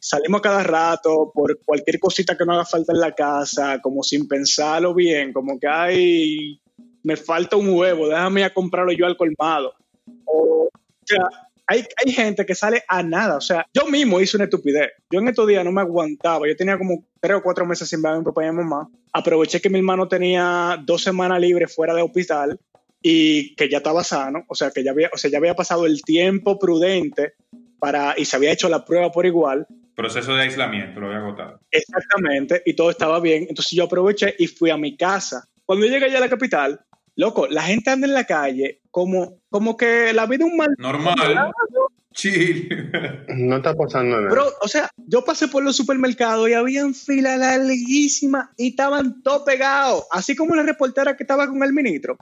salimos 0.00 0.40
cada 0.40 0.62
rato 0.62 1.30
por 1.34 1.58
cualquier 1.64 1.98
cosita 1.98 2.36
que 2.36 2.44
no 2.44 2.52
haga 2.52 2.64
falta 2.64 2.92
en 2.92 3.00
la 3.00 3.12
casa, 3.12 3.80
como 3.80 4.02
sin 4.02 4.26
pensarlo 4.28 4.94
bien, 4.94 5.32
como 5.32 5.58
que 5.58 5.66
hay, 5.66 6.60
me 7.02 7.16
falta 7.16 7.56
un 7.56 7.70
huevo, 7.70 8.08
déjame 8.08 8.44
a 8.44 8.52
comprarlo 8.52 8.92
yo 8.92 9.06
al 9.06 9.16
colmado. 9.16 9.74
O, 10.24 10.68
sea, 11.04 11.28
hay, 11.66 11.84
hay, 12.04 12.12
gente 12.12 12.46
que 12.46 12.54
sale 12.54 12.82
a 12.88 13.02
nada. 13.02 13.36
O 13.36 13.40
sea, 13.40 13.66
yo 13.74 13.86
mismo 13.86 14.20
hice 14.20 14.36
una 14.36 14.44
estupidez. 14.44 14.92
Yo 15.10 15.20
en 15.20 15.28
estos 15.28 15.46
días 15.46 15.64
no 15.64 15.72
me 15.72 15.80
aguantaba. 15.80 16.48
Yo 16.48 16.56
tenía 16.56 16.78
como 16.78 17.04
tres 17.20 17.36
o 17.36 17.42
cuatro 17.42 17.66
meses 17.66 17.88
sin 17.88 18.02
ver 18.02 18.12
a 18.12 18.18
mi 18.18 18.24
papá 18.24 18.44
y 18.44 18.48
a 18.48 18.52
mi 18.52 18.58
mamá. 18.58 18.88
Aproveché 19.12 19.60
que 19.60 19.70
mi 19.70 19.78
hermano 19.78 20.08
tenía 20.08 20.82
dos 20.84 21.02
semanas 21.02 21.40
libres 21.40 21.74
fuera 21.74 21.94
de 21.94 22.02
hospital 22.02 22.58
y 23.02 23.54
que 23.54 23.68
ya 23.68 23.78
estaba 23.78 24.02
sano. 24.02 24.44
O 24.48 24.54
sea, 24.54 24.70
que 24.70 24.82
ya 24.82 24.92
había, 24.92 25.10
o 25.12 25.18
sea, 25.18 25.30
ya 25.30 25.38
había 25.38 25.54
pasado 25.54 25.86
el 25.86 26.02
tiempo 26.02 26.58
prudente 26.58 27.34
para, 27.78 28.14
y 28.16 28.24
se 28.24 28.36
había 28.36 28.52
hecho 28.52 28.68
la 28.68 28.84
prueba 28.84 29.12
por 29.12 29.26
igual 29.26 29.66
Proceso 29.98 30.32
de 30.36 30.42
aislamiento, 30.42 31.00
lo 31.00 31.08
había 31.08 31.18
agotado. 31.18 31.58
Exactamente, 31.72 32.62
y 32.64 32.74
todo 32.74 32.88
estaba 32.88 33.18
bien. 33.18 33.46
Entonces 33.48 33.72
yo 33.72 33.82
aproveché 33.82 34.32
y 34.38 34.46
fui 34.46 34.70
a 34.70 34.76
mi 34.76 34.96
casa. 34.96 35.48
Cuando 35.64 35.86
llegué 35.86 36.04
allá 36.04 36.18
a 36.18 36.20
la 36.20 36.28
capital, 36.28 36.80
loco, 37.16 37.48
la 37.48 37.62
gente 37.62 37.90
anda 37.90 38.06
en 38.06 38.14
la 38.14 38.22
calle 38.22 38.80
como, 38.92 39.40
como 39.50 39.76
que 39.76 40.12
la 40.12 40.26
vida 40.26 40.44
es 40.44 40.52
un 40.52 40.56
mal. 40.56 40.72
Normal. 40.78 41.50
Chill. 42.12 42.68
No 43.28 43.56
está 43.56 43.74
pasando 43.74 44.20
nada. 44.20 44.28
Pero, 44.28 44.44
o 44.62 44.68
sea, 44.68 44.88
yo 44.98 45.24
pasé 45.24 45.48
por 45.48 45.64
los 45.64 45.74
supermercados 45.74 46.48
y 46.48 46.52
habían 46.52 46.94
fila 46.94 47.36
larguísima 47.36 48.52
y 48.56 48.68
estaban 48.68 49.20
todos 49.24 49.42
pegados. 49.42 50.04
Así 50.12 50.36
como 50.36 50.54
la 50.54 50.62
reportera 50.62 51.16
que 51.16 51.24
estaba 51.24 51.48
con 51.48 51.60
el 51.64 51.72
ministro. 51.72 52.16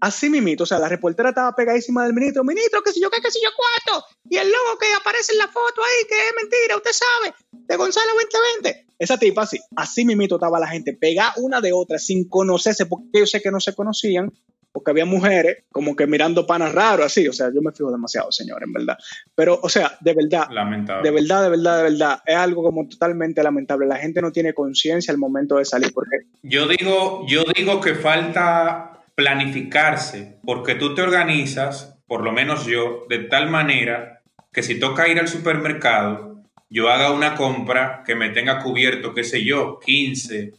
Así 0.00 0.28
mimito, 0.30 0.64
o 0.64 0.66
sea, 0.66 0.78
la 0.78 0.88
reportera 0.88 1.30
estaba 1.30 1.54
pegadísima 1.54 2.04
del 2.04 2.12
ministro, 2.12 2.44
ministro, 2.44 2.82
que 2.82 2.92
si 2.92 3.00
yo 3.00 3.10
qué, 3.10 3.20
que 3.20 3.30
si 3.30 3.40
yo 3.42 3.50
cuarto, 3.56 4.06
y 4.28 4.36
el 4.36 4.48
logo 4.48 4.78
que 4.78 4.86
aparece 4.92 5.32
en 5.32 5.38
la 5.38 5.48
foto 5.48 5.82
ahí, 5.82 6.06
que 6.08 6.14
es 6.14 6.34
mentira, 6.40 6.76
usted 6.76 6.92
sabe, 6.92 7.34
de 7.52 7.76
Gonzalo 7.76 8.12
2020. 8.14 8.86
Esa 8.98 9.18
tipa 9.18 9.42
así, 9.42 9.58
así 9.76 10.04
mimito 10.04 10.36
estaba 10.36 10.58
la 10.58 10.68
gente, 10.68 10.92
pegada 10.92 11.34
una 11.36 11.60
de 11.60 11.72
otra, 11.72 11.98
sin 11.98 12.28
conocerse, 12.28 12.86
porque 12.86 13.20
yo 13.20 13.26
sé 13.26 13.40
que 13.40 13.50
no 13.50 13.60
se 13.60 13.74
conocían, 13.74 14.32
porque 14.76 14.90
había 14.90 15.06
mujeres 15.06 15.64
como 15.72 15.96
que 15.96 16.06
mirando 16.06 16.46
panas 16.46 16.74
raros, 16.74 17.06
así, 17.06 17.26
o 17.26 17.32
sea, 17.32 17.50
yo 17.54 17.62
me 17.62 17.72
fijo 17.72 17.90
demasiado, 17.90 18.30
señor, 18.30 18.62
en 18.62 18.74
verdad. 18.74 18.98
Pero, 19.34 19.58
o 19.62 19.70
sea, 19.70 19.96
de 20.00 20.12
verdad, 20.12 20.48
lamentable. 20.50 21.08
de 21.08 21.14
verdad, 21.14 21.42
de 21.44 21.48
verdad, 21.48 21.76
de 21.78 21.82
verdad, 21.84 22.22
es 22.26 22.36
algo 22.36 22.62
como 22.62 22.86
totalmente 22.86 23.42
lamentable. 23.42 23.86
La 23.86 23.96
gente 23.96 24.20
no 24.20 24.32
tiene 24.32 24.52
conciencia 24.52 25.12
al 25.12 25.18
momento 25.18 25.56
de 25.56 25.64
salir, 25.64 25.94
porque... 25.94 26.26
Yo 26.42 26.68
digo, 26.68 27.24
yo 27.26 27.44
digo 27.54 27.80
que 27.80 27.94
falta 27.94 28.95
planificarse, 29.16 30.38
porque 30.44 30.76
tú 30.76 30.94
te 30.94 31.02
organizas, 31.02 31.98
por 32.06 32.22
lo 32.22 32.30
menos 32.30 32.66
yo, 32.66 33.06
de 33.08 33.20
tal 33.20 33.50
manera 33.50 34.22
que 34.52 34.62
si 34.62 34.78
toca 34.78 35.08
ir 35.08 35.18
al 35.18 35.26
supermercado, 35.26 36.42
yo 36.70 36.90
haga 36.90 37.10
una 37.10 37.34
compra 37.34 38.02
que 38.06 38.14
me 38.14 38.28
tenga 38.30 38.62
cubierto, 38.62 39.14
qué 39.14 39.24
sé 39.24 39.44
yo, 39.44 39.80
15, 39.80 40.52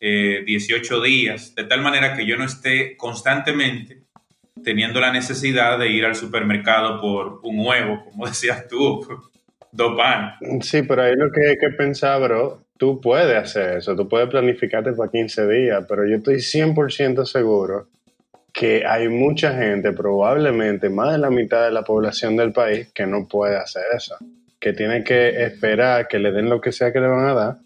18 0.00 1.04
eh, 1.04 1.08
días, 1.08 1.54
de 1.54 1.64
tal 1.64 1.80
manera 1.80 2.14
que 2.14 2.26
yo 2.26 2.36
no 2.36 2.44
esté 2.44 2.96
constantemente 2.96 4.02
teniendo 4.64 5.00
la 5.00 5.12
necesidad 5.12 5.78
de 5.78 5.88
ir 5.88 6.04
al 6.04 6.14
supermercado 6.14 7.00
por 7.00 7.40
un 7.42 7.64
huevo, 7.66 8.04
como 8.04 8.26
decías 8.26 8.66
tú, 8.68 9.06
dos 9.70 9.96
pan. 9.96 10.34
Sí, 10.60 10.82
pero 10.82 11.02
ahí 11.02 11.14
lo 11.16 11.30
que 11.30 11.48
hay 11.48 11.56
que 11.56 11.70
pensar, 11.70 12.20
bro, 12.20 12.60
tú 12.82 13.00
puedes 13.00 13.36
hacer 13.36 13.78
eso, 13.78 13.94
tú 13.94 14.08
puedes 14.08 14.28
planificarte 14.28 14.92
para 14.94 15.08
15 15.08 15.46
días, 15.46 15.84
pero 15.88 16.04
yo 16.04 16.16
estoy 16.16 16.38
100% 16.38 17.24
seguro 17.26 17.86
que 18.52 18.84
hay 18.84 19.08
mucha 19.08 19.56
gente, 19.56 19.92
probablemente 19.92 20.88
más 20.88 21.12
de 21.12 21.18
la 21.18 21.30
mitad 21.30 21.64
de 21.64 21.70
la 21.70 21.84
población 21.84 22.36
del 22.36 22.52
país, 22.52 22.90
que 22.92 23.06
no 23.06 23.28
puede 23.28 23.56
hacer 23.56 23.84
eso, 23.94 24.16
que 24.58 24.72
tiene 24.72 25.04
que 25.04 25.44
esperar 25.44 26.08
que 26.08 26.18
le 26.18 26.32
den 26.32 26.50
lo 26.50 26.60
que 26.60 26.72
sea 26.72 26.92
que 26.92 26.98
le 26.98 27.06
van 27.06 27.28
a 27.28 27.34
dar 27.34 27.58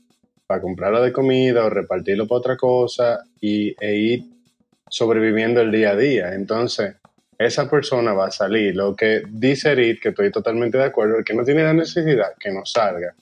para 0.46 0.60
comprarlo 0.60 1.00
de 1.00 1.14
comida 1.14 1.64
o 1.64 1.70
repartirlo 1.70 2.28
para 2.28 2.38
otra 2.38 2.56
cosa 2.58 3.24
y, 3.40 3.74
e 3.82 3.94
ir 3.94 4.24
sobreviviendo 4.90 5.62
el 5.62 5.72
día 5.72 5.92
a 5.92 5.96
día. 5.96 6.34
Entonces, 6.34 6.94
esa 7.38 7.70
persona 7.70 8.12
va 8.12 8.26
a 8.26 8.30
salir. 8.30 8.76
Lo 8.76 8.94
que 8.94 9.22
dice 9.26 9.72
Erit, 9.72 9.98
que 9.98 10.10
estoy 10.10 10.30
totalmente 10.30 10.76
de 10.76 10.84
acuerdo, 10.84 11.16
el 11.16 11.24
que 11.24 11.32
no 11.32 11.42
tiene 11.42 11.62
la 11.62 11.72
necesidad, 11.72 12.34
que 12.38 12.52
no 12.52 12.66
salga. 12.66 13.14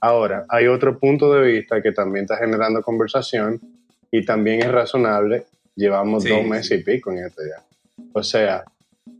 Ahora, 0.00 0.46
hay 0.48 0.66
otro 0.66 0.98
punto 0.98 1.32
de 1.34 1.46
vista 1.46 1.82
que 1.82 1.92
también 1.92 2.24
está 2.24 2.36
generando 2.36 2.82
conversación 2.82 3.60
y 4.10 4.24
también 4.24 4.60
es 4.60 4.72
razonable. 4.72 5.44
Llevamos 5.76 6.24
dos 6.24 6.44
meses 6.44 6.80
y 6.80 6.84
pico 6.84 7.12
en 7.12 7.18
esto 7.18 7.42
ya. 7.42 7.62
O 8.12 8.22
sea, 8.22 8.64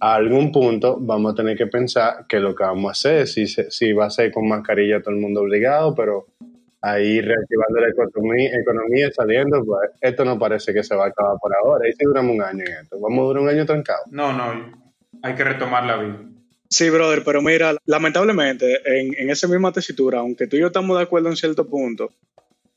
a 0.01 0.15
algún 0.15 0.51
punto 0.51 0.97
vamos 0.99 1.33
a 1.33 1.37
tener 1.37 1.57
que 1.57 1.67
pensar 1.67 2.27
que 2.27 2.41
lo 2.41 2.55
que 2.55 2.65
vamos 2.65 2.89
a 2.89 2.93
hacer, 2.93 3.27
si, 3.27 3.47
si 3.47 3.93
va 3.93 4.07
a 4.07 4.11
ser 4.11 4.33
con 4.33 4.49
mascarilla 4.49 5.01
todo 5.01 5.15
el 5.15 5.21
mundo 5.21 5.43
obligado, 5.43 5.95
pero 5.95 6.27
ahí 6.81 7.21
reactivando 7.21 7.81
la 7.81 7.89
economía, 7.89 8.51
economía 8.59 9.11
saliendo, 9.13 9.63
pues 9.65 9.91
esto 10.01 10.25
no 10.25 10.39
parece 10.39 10.73
que 10.73 10.83
se 10.83 10.95
va 10.95 11.05
a 11.05 11.09
acabar 11.09 11.37
por 11.41 11.55
ahora. 11.55 11.89
Y 11.89 11.93
si 11.93 12.05
duramos 12.05 12.35
un 12.35 12.43
año 12.43 12.65
en 12.65 12.73
esto, 12.73 12.99
vamos 12.99 13.19
a 13.19 13.23
durar 13.23 13.43
un 13.43 13.49
año 13.51 13.67
trancado. 13.67 14.03
No, 14.11 14.33
no, 14.33 14.73
hay 15.23 15.35
que 15.35 15.45
retomar 15.45 15.85
la 15.85 15.97
vida. 15.97 16.30
Sí, 16.71 16.89
brother, 16.89 17.25
pero 17.25 17.43
mira, 17.43 17.77
lamentablemente, 17.85 18.81
en, 18.85 19.13
en 19.19 19.29
esa 19.29 19.49
misma 19.49 19.73
tesitura, 19.73 20.21
aunque 20.21 20.47
tú 20.47 20.57
y 20.57 20.61
yo 20.61 20.69
estamos 20.69 20.97
de 20.97 21.03
acuerdo 21.03 21.29
en 21.29 21.37
cierto 21.37 21.67
punto, 21.69 22.13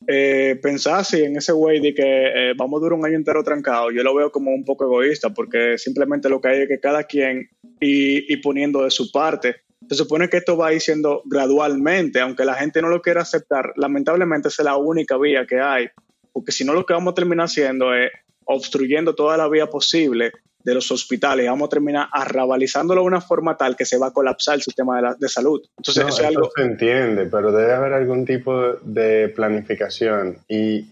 eh, 0.07 0.59
pensar 0.61 0.99
así 0.99 1.23
en 1.23 1.37
ese 1.37 1.53
güey 1.53 1.79
de 1.79 1.93
que 1.93 2.03
eh, 2.03 2.53
vamos 2.57 2.79
a 2.79 2.81
durar 2.81 2.99
un 2.99 3.05
año 3.05 3.15
entero 3.15 3.43
trancado, 3.43 3.91
yo 3.91 4.03
lo 4.03 4.15
veo 4.15 4.31
como 4.31 4.51
un 4.51 4.65
poco 4.65 4.85
egoísta, 4.85 5.29
porque 5.29 5.77
simplemente 5.77 6.27
lo 6.27 6.41
que 6.41 6.47
hay 6.49 6.61
es 6.61 6.67
que 6.67 6.79
cada 6.79 7.03
quien 7.03 7.49
y, 7.79 8.35
poniendo 8.37 8.83
de 8.83 8.91
su 8.91 9.11
parte. 9.11 9.57
Se 9.89 9.95
supone 9.95 10.29
que 10.29 10.37
esto 10.37 10.57
va 10.57 10.67
a 10.67 10.73
ir 10.73 10.81
siendo 10.81 11.21
gradualmente, 11.25 12.19
aunque 12.19 12.45
la 12.45 12.55
gente 12.55 12.81
no 12.81 12.87
lo 12.87 13.01
quiera 13.01 13.21
aceptar, 13.21 13.73
lamentablemente 13.75 14.47
es 14.47 14.57
la 14.59 14.77
única 14.77 15.17
vía 15.17 15.45
que 15.45 15.59
hay, 15.59 15.89
porque 16.31 16.51
si 16.51 16.65
no 16.65 16.73
lo 16.73 16.85
que 16.85 16.93
vamos 16.93 17.11
a 17.11 17.15
terminar 17.15 17.45
haciendo 17.45 17.93
es 17.93 18.11
obstruyendo 18.45 19.13
toda 19.13 19.37
la 19.37 19.47
vía 19.47 19.67
posible 19.67 20.31
de 20.63 20.73
los 20.73 20.89
hospitales, 20.91 21.45
vamos 21.47 21.67
a 21.67 21.69
terminar 21.69 22.07
arrabalizándolo 22.11 23.01
de 23.01 23.07
una 23.07 23.21
forma 23.21 23.57
tal 23.57 23.75
que 23.75 23.85
se 23.85 23.97
va 23.97 24.07
a 24.07 24.11
colapsar 24.11 24.55
el 24.55 24.61
sistema 24.61 25.01
de, 25.01 25.15
de 25.19 25.27
salud. 25.29 25.61
Entonces, 25.77 26.03
No, 26.03 26.09
eso 26.09 26.21
es 26.23 26.29
eso 26.29 26.37
algo... 26.39 26.51
se 26.55 26.61
entiende, 26.63 27.25
pero 27.25 27.51
debe 27.51 27.73
haber 27.73 27.93
algún 27.93 28.25
tipo 28.25 28.73
de 28.81 29.29
planificación 29.35 30.37
y 30.47 30.87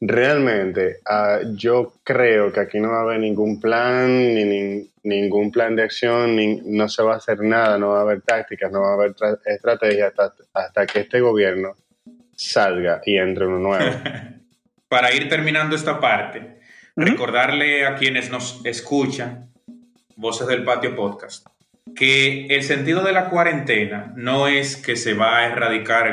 realmente 0.00 0.98
ah, 1.06 1.38
yo 1.54 1.94
creo 2.02 2.52
que 2.52 2.60
aquí 2.60 2.78
no 2.80 2.90
va 2.90 2.98
a 2.98 3.02
haber 3.02 3.20
ningún 3.20 3.60
plan, 3.60 4.34
ni, 4.34 4.44
nin- 4.44 4.90
ningún 5.02 5.50
plan 5.50 5.76
de 5.76 5.82
acción, 5.82 6.36
ni, 6.36 6.56
no 6.64 6.88
se 6.88 7.02
va 7.02 7.14
a 7.14 7.16
hacer 7.18 7.40
nada, 7.40 7.78
no 7.78 7.90
va 7.90 7.98
a 8.00 8.02
haber 8.02 8.20
tácticas, 8.22 8.70
no 8.72 8.80
va 8.82 8.90
a 8.90 8.94
haber 8.94 9.14
tra- 9.14 9.38
estrategias 9.44 10.12
hasta, 10.18 10.32
hasta 10.52 10.86
que 10.86 11.00
este 11.00 11.20
gobierno 11.20 11.74
salga 12.34 13.00
y 13.04 13.16
entre 13.16 13.46
uno 13.46 13.58
nuevo. 13.58 13.96
Para 14.88 15.12
ir 15.14 15.28
terminando 15.28 15.74
esta 15.74 15.98
parte, 16.00 16.58
Recordarle 16.96 17.86
a 17.86 17.96
quienes 17.96 18.30
nos 18.30 18.64
escuchan, 18.64 19.50
Voces 20.14 20.46
del 20.46 20.62
Patio 20.62 20.94
Podcast, 20.94 21.44
que 21.96 22.46
el 22.46 22.62
sentido 22.62 23.02
de 23.02 23.12
la 23.12 23.30
cuarentena 23.30 24.12
no 24.14 24.46
es 24.46 24.76
que 24.76 24.94
se 24.94 25.14
va 25.14 25.38
a 25.38 25.46
erradicar 25.46 26.06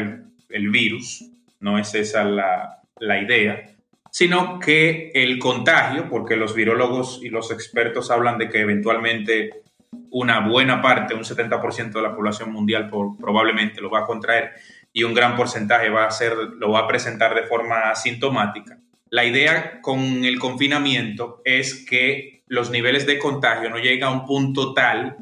el, 0.50 0.70
virus, 0.72 1.30
no 1.60 1.78
es 1.78 1.94
esa 1.94 2.24
la, 2.24 2.82
la 3.00 3.22
idea, 3.22 3.70
sino 4.10 4.60
que 4.60 5.12
el 5.14 5.38
contagio, 5.38 6.10
porque 6.10 6.36
los 6.36 6.56
virólogos 6.56 7.20
y 7.22 7.30
los 7.30 7.52
expertos 7.52 8.10
hablan 8.10 8.40
de 8.40 8.50
que 8.50 8.62
eventualmente 8.62 9.62
una 10.10 10.48
buena 10.48 10.82
parte, 10.82 11.14
un 11.14 11.24
70% 11.24 11.92
de 11.92 12.02
la 12.02 12.16
población 12.16 12.52
mundial 12.52 12.90
probablemente 12.90 13.82
lo 13.82 13.92
va 13.92 14.00
a 14.00 14.06
contraer 14.08 14.54
y 14.92 15.04
un 15.04 15.14
gran 15.14 15.36
porcentaje 15.36 15.90
va 15.90 16.06
a 16.06 16.12
ser, 16.12 16.34
lo 16.36 16.72
va 16.72 16.80
a 16.80 16.88
presentar 16.88 17.36
de 17.36 17.44
forma 17.44 17.92
asintomática. 17.92 18.80
La 19.12 19.26
idea 19.26 19.82
con 19.82 20.24
el 20.24 20.40
confinamiento 20.40 21.42
es 21.44 21.86
que 21.86 22.44
los 22.48 22.72
niveles 22.72 23.06
de 23.06 23.20
contagio 23.20 23.70
no 23.70 23.78
lleguen 23.78 24.06
a 24.06 24.10
un 24.10 24.26
punto 24.26 24.74
tal 24.74 25.18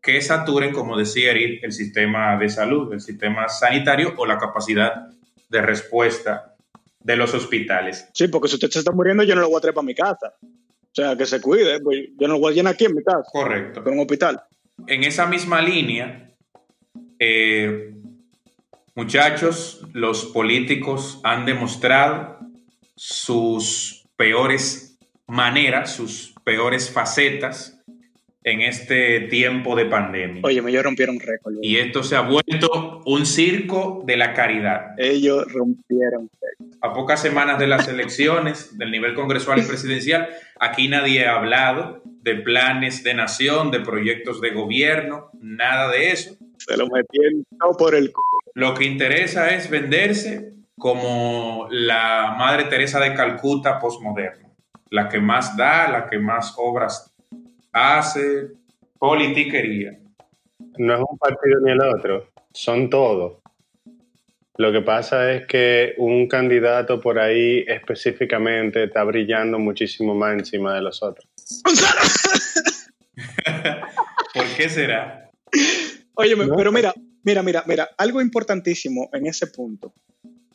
que 0.00 0.20
saturen, 0.20 0.72
como 0.72 0.96
decía 0.96 1.32
Eric, 1.32 1.64
el 1.64 1.72
sistema 1.72 2.38
de 2.38 2.48
salud, 2.48 2.92
el 2.92 3.00
sistema 3.00 3.48
sanitario 3.48 4.14
o 4.16 4.26
la 4.26 4.38
capacidad 4.38 5.08
de 5.48 5.60
respuesta 5.60 6.54
de 7.00 7.16
los 7.16 7.34
hospitales. 7.34 8.08
Sí, 8.14 8.28
porque 8.28 8.46
si 8.46 8.54
usted 8.54 8.70
se 8.70 8.78
está 8.78 8.92
muriendo, 8.92 9.24
yo 9.24 9.34
no 9.34 9.40
lo 9.40 9.48
voy 9.48 9.58
a 9.58 9.60
traer 9.60 9.74
para 9.74 9.86
mi 9.86 9.94
casa. 9.94 10.34
O 10.40 10.94
sea, 10.94 11.16
que 11.16 11.26
se 11.26 11.40
cuide, 11.40 11.80
pues, 11.80 12.10
yo 12.16 12.28
no 12.28 12.34
lo 12.34 12.40
voy 12.40 12.52
a 12.52 12.54
llenar 12.54 12.74
aquí 12.74 12.84
en 12.84 12.94
mi 12.94 13.02
casa, 13.02 13.28
Correcto. 13.32 13.82
en 13.84 13.94
un 13.94 14.00
hospital. 14.00 14.40
En 14.86 15.02
esa 15.02 15.26
misma 15.26 15.60
línea, 15.60 16.30
eh, 17.18 17.92
muchachos, 18.94 19.84
los 19.92 20.26
políticos 20.26 21.20
han 21.24 21.44
demostrado 21.44 22.38
sus 22.96 24.04
peores 24.16 24.98
maneras, 25.26 25.94
sus 25.94 26.34
peores 26.44 26.90
facetas 26.90 27.82
en 28.44 28.60
este 28.60 29.20
tiempo 29.20 29.76
de 29.76 29.86
pandemia. 29.86 30.42
Oye, 30.44 30.60
ellos 30.66 30.82
rompieron 30.82 31.20
récord. 31.20 31.54
Y 31.62 31.76
esto 31.76 32.02
se 32.02 32.16
ha 32.16 32.22
vuelto 32.22 33.00
un 33.06 33.24
circo 33.24 34.02
de 34.04 34.16
la 34.16 34.34
caridad. 34.34 34.94
Ellos 34.98 35.44
rompieron 35.52 36.28
récord. 36.40 36.76
A 36.80 36.92
pocas 36.92 37.22
semanas 37.22 37.58
de 37.58 37.68
las 37.68 37.86
elecciones 37.88 38.76
del 38.78 38.90
nivel 38.90 39.14
congresual 39.14 39.60
y 39.60 39.62
presidencial, 39.62 40.28
aquí 40.58 40.88
nadie 40.88 41.26
ha 41.26 41.36
hablado 41.36 42.02
de 42.04 42.34
planes 42.36 43.02
de 43.04 43.14
nación, 43.14 43.70
de 43.70 43.80
proyectos 43.80 44.40
de 44.40 44.50
gobierno, 44.50 45.30
nada 45.40 45.90
de 45.90 46.10
eso. 46.10 46.36
Se 46.58 46.76
lo 46.76 46.88
metieron 46.88 47.44
por 47.78 47.94
el. 47.94 48.12
Lo 48.54 48.74
que 48.74 48.84
interesa 48.84 49.54
es 49.54 49.70
venderse 49.70 50.52
como 50.82 51.68
la 51.70 52.34
Madre 52.36 52.64
Teresa 52.64 52.98
de 52.98 53.14
Calcuta 53.14 53.78
postmoderna, 53.78 54.48
la 54.90 55.08
que 55.08 55.20
más 55.20 55.56
da, 55.56 55.88
la 55.88 56.10
que 56.10 56.18
más 56.18 56.54
obras 56.56 57.14
hace, 57.72 58.48
politiquería. 58.98 59.96
No 60.78 60.94
es 60.94 61.00
un 61.08 61.18
partido 61.18 61.60
ni 61.60 61.70
el 61.70 61.80
otro, 61.82 62.30
son 62.52 62.90
todos. 62.90 63.34
Lo 64.56 64.72
que 64.72 64.80
pasa 64.80 65.30
es 65.32 65.46
que 65.46 65.94
un 65.98 66.26
candidato 66.26 67.00
por 67.00 67.20
ahí 67.20 67.64
específicamente 67.68 68.82
está 68.82 69.04
brillando 69.04 69.60
muchísimo 69.60 70.16
más 70.16 70.32
encima 70.32 70.74
de 70.74 70.82
los 70.82 71.00
otros. 71.00 71.28
¿Por 74.34 74.46
qué 74.56 74.68
será? 74.68 75.30
Oye, 76.14 76.34
No. 76.34 76.56
pero 76.56 76.72
mira, 76.72 76.92
mira, 77.22 77.44
mira, 77.44 77.62
mira, 77.68 77.88
algo 77.96 78.20
importantísimo 78.20 79.10
en 79.12 79.28
ese 79.28 79.46
punto. 79.46 79.92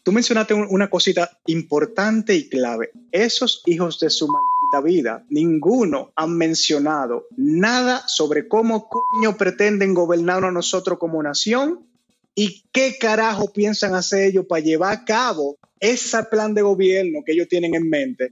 Tú 0.08 0.14
mencionaste 0.14 0.54
un- 0.54 0.68
una 0.70 0.90
cosita 0.90 1.30
importante 1.48 2.34
y 2.34 2.48
clave. 2.48 2.92
Esos 3.12 3.62
hijos 3.66 4.00
de 4.00 4.10
su 4.10 4.26
maldita 4.26 4.82
vida, 4.82 5.26
ninguno 5.30 6.14
han 6.16 6.38
mencionado 6.38 7.26
nada 7.36 8.08
sobre 8.08 8.48
cómo 8.48 8.88
coño 8.88 9.36
pretenden 9.36 9.94
gobernar 9.94 10.46
a 10.46 10.52
nosotros 10.54 10.98
como 10.98 11.22
nación 11.22 11.86
y 12.34 12.64
qué 12.72 12.96
carajo 12.98 13.52
piensan 13.52 13.96
hacer 13.96 14.30
ellos 14.30 14.46
para 14.48 14.64
llevar 14.64 14.94
a 14.94 15.04
cabo 15.04 15.58
ese 15.78 16.24
plan 16.32 16.54
de 16.54 16.62
gobierno 16.62 17.20
que 17.26 17.34
ellos 17.34 17.50
tienen 17.50 17.76
en 17.76 17.90
mente. 17.90 18.32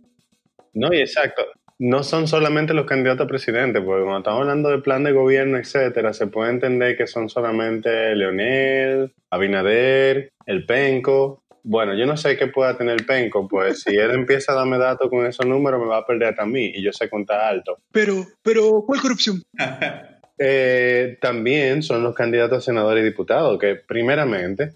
No, 0.74 0.94
y 0.94 1.02
exacto. 1.02 1.42
No 1.78 2.04
son 2.04 2.30
solamente 2.30 2.74
los 2.74 2.86
candidatos 2.86 3.26
a 3.26 3.28
presidente, 3.28 3.82
porque 3.82 4.04
cuando 4.04 4.20
estamos 4.20 4.40
hablando 4.40 4.70
de 4.70 4.78
plan 4.80 5.04
de 5.04 5.12
gobierno, 5.12 5.58
etcétera, 5.58 6.14
se 6.14 6.28
puede 6.28 6.52
entender 6.52 6.96
que 6.96 7.06
son 7.06 7.28
solamente 7.28 8.16
Leonel, 8.16 9.12
Abinader, 9.30 10.30
el 10.46 10.66
Penco. 10.66 11.42
Bueno, 11.68 11.96
yo 11.96 12.06
no 12.06 12.16
sé 12.16 12.38
qué 12.38 12.46
pueda 12.46 12.78
tener 12.78 13.04
Penco, 13.08 13.48
pues 13.48 13.82
si 13.82 13.96
él 13.96 14.12
empieza 14.12 14.52
a 14.52 14.56
darme 14.56 14.78
datos 14.78 15.10
con 15.10 15.26
esos 15.26 15.48
números, 15.48 15.82
me 15.82 15.88
va 15.88 15.98
a 15.98 16.06
perder 16.06 16.30
hasta 16.30 16.44
a 16.44 16.46
mí, 16.46 16.72
y 16.76 16.84
yo 16.84 16.94
sé 16.94 17.10
contar 17.10 17.40
alto. 17.42 17.80
Pero, 17.92 18.24
pero, 18.44 18.84
¿cuál 18.86 19.02
corrupción? 19.02 19.42
Eh, 20.38 21.18
también 21.22 21.82
son 21.82 22.04
los 22.04 22.14
candidatos 22.14 22.58
a 22.58 22.62
senadores 22.62 23.02
y 23.02 23.06
diputados, 23.06 23.58
que 23.58 23.76
primeramente 23.76 24.74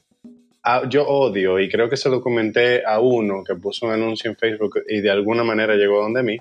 yo 0.88 1.06
odio, 1.06 1.60
y 1.60 1.68
creo 1.68 1.90
que 1.90 1.98
se 1.98 2.10
lo 2.10 2.22
comenté 2.22 2.86
a 2.86 3.02
uno 3.02 3.44
que 3.44 3.56
puso 3.56 3.86
un 3.86 3.92
anuncio 3.92 4.30
en 4.32 4.38
Facebook 4.38 4.82
y 4.88 5.02
de 5.02 5.10
alguna 5.12 5.44
manera 5.44 5.76
llegó 5.76 6.02
donde 6.02 6.24
mí, 6.24 6.38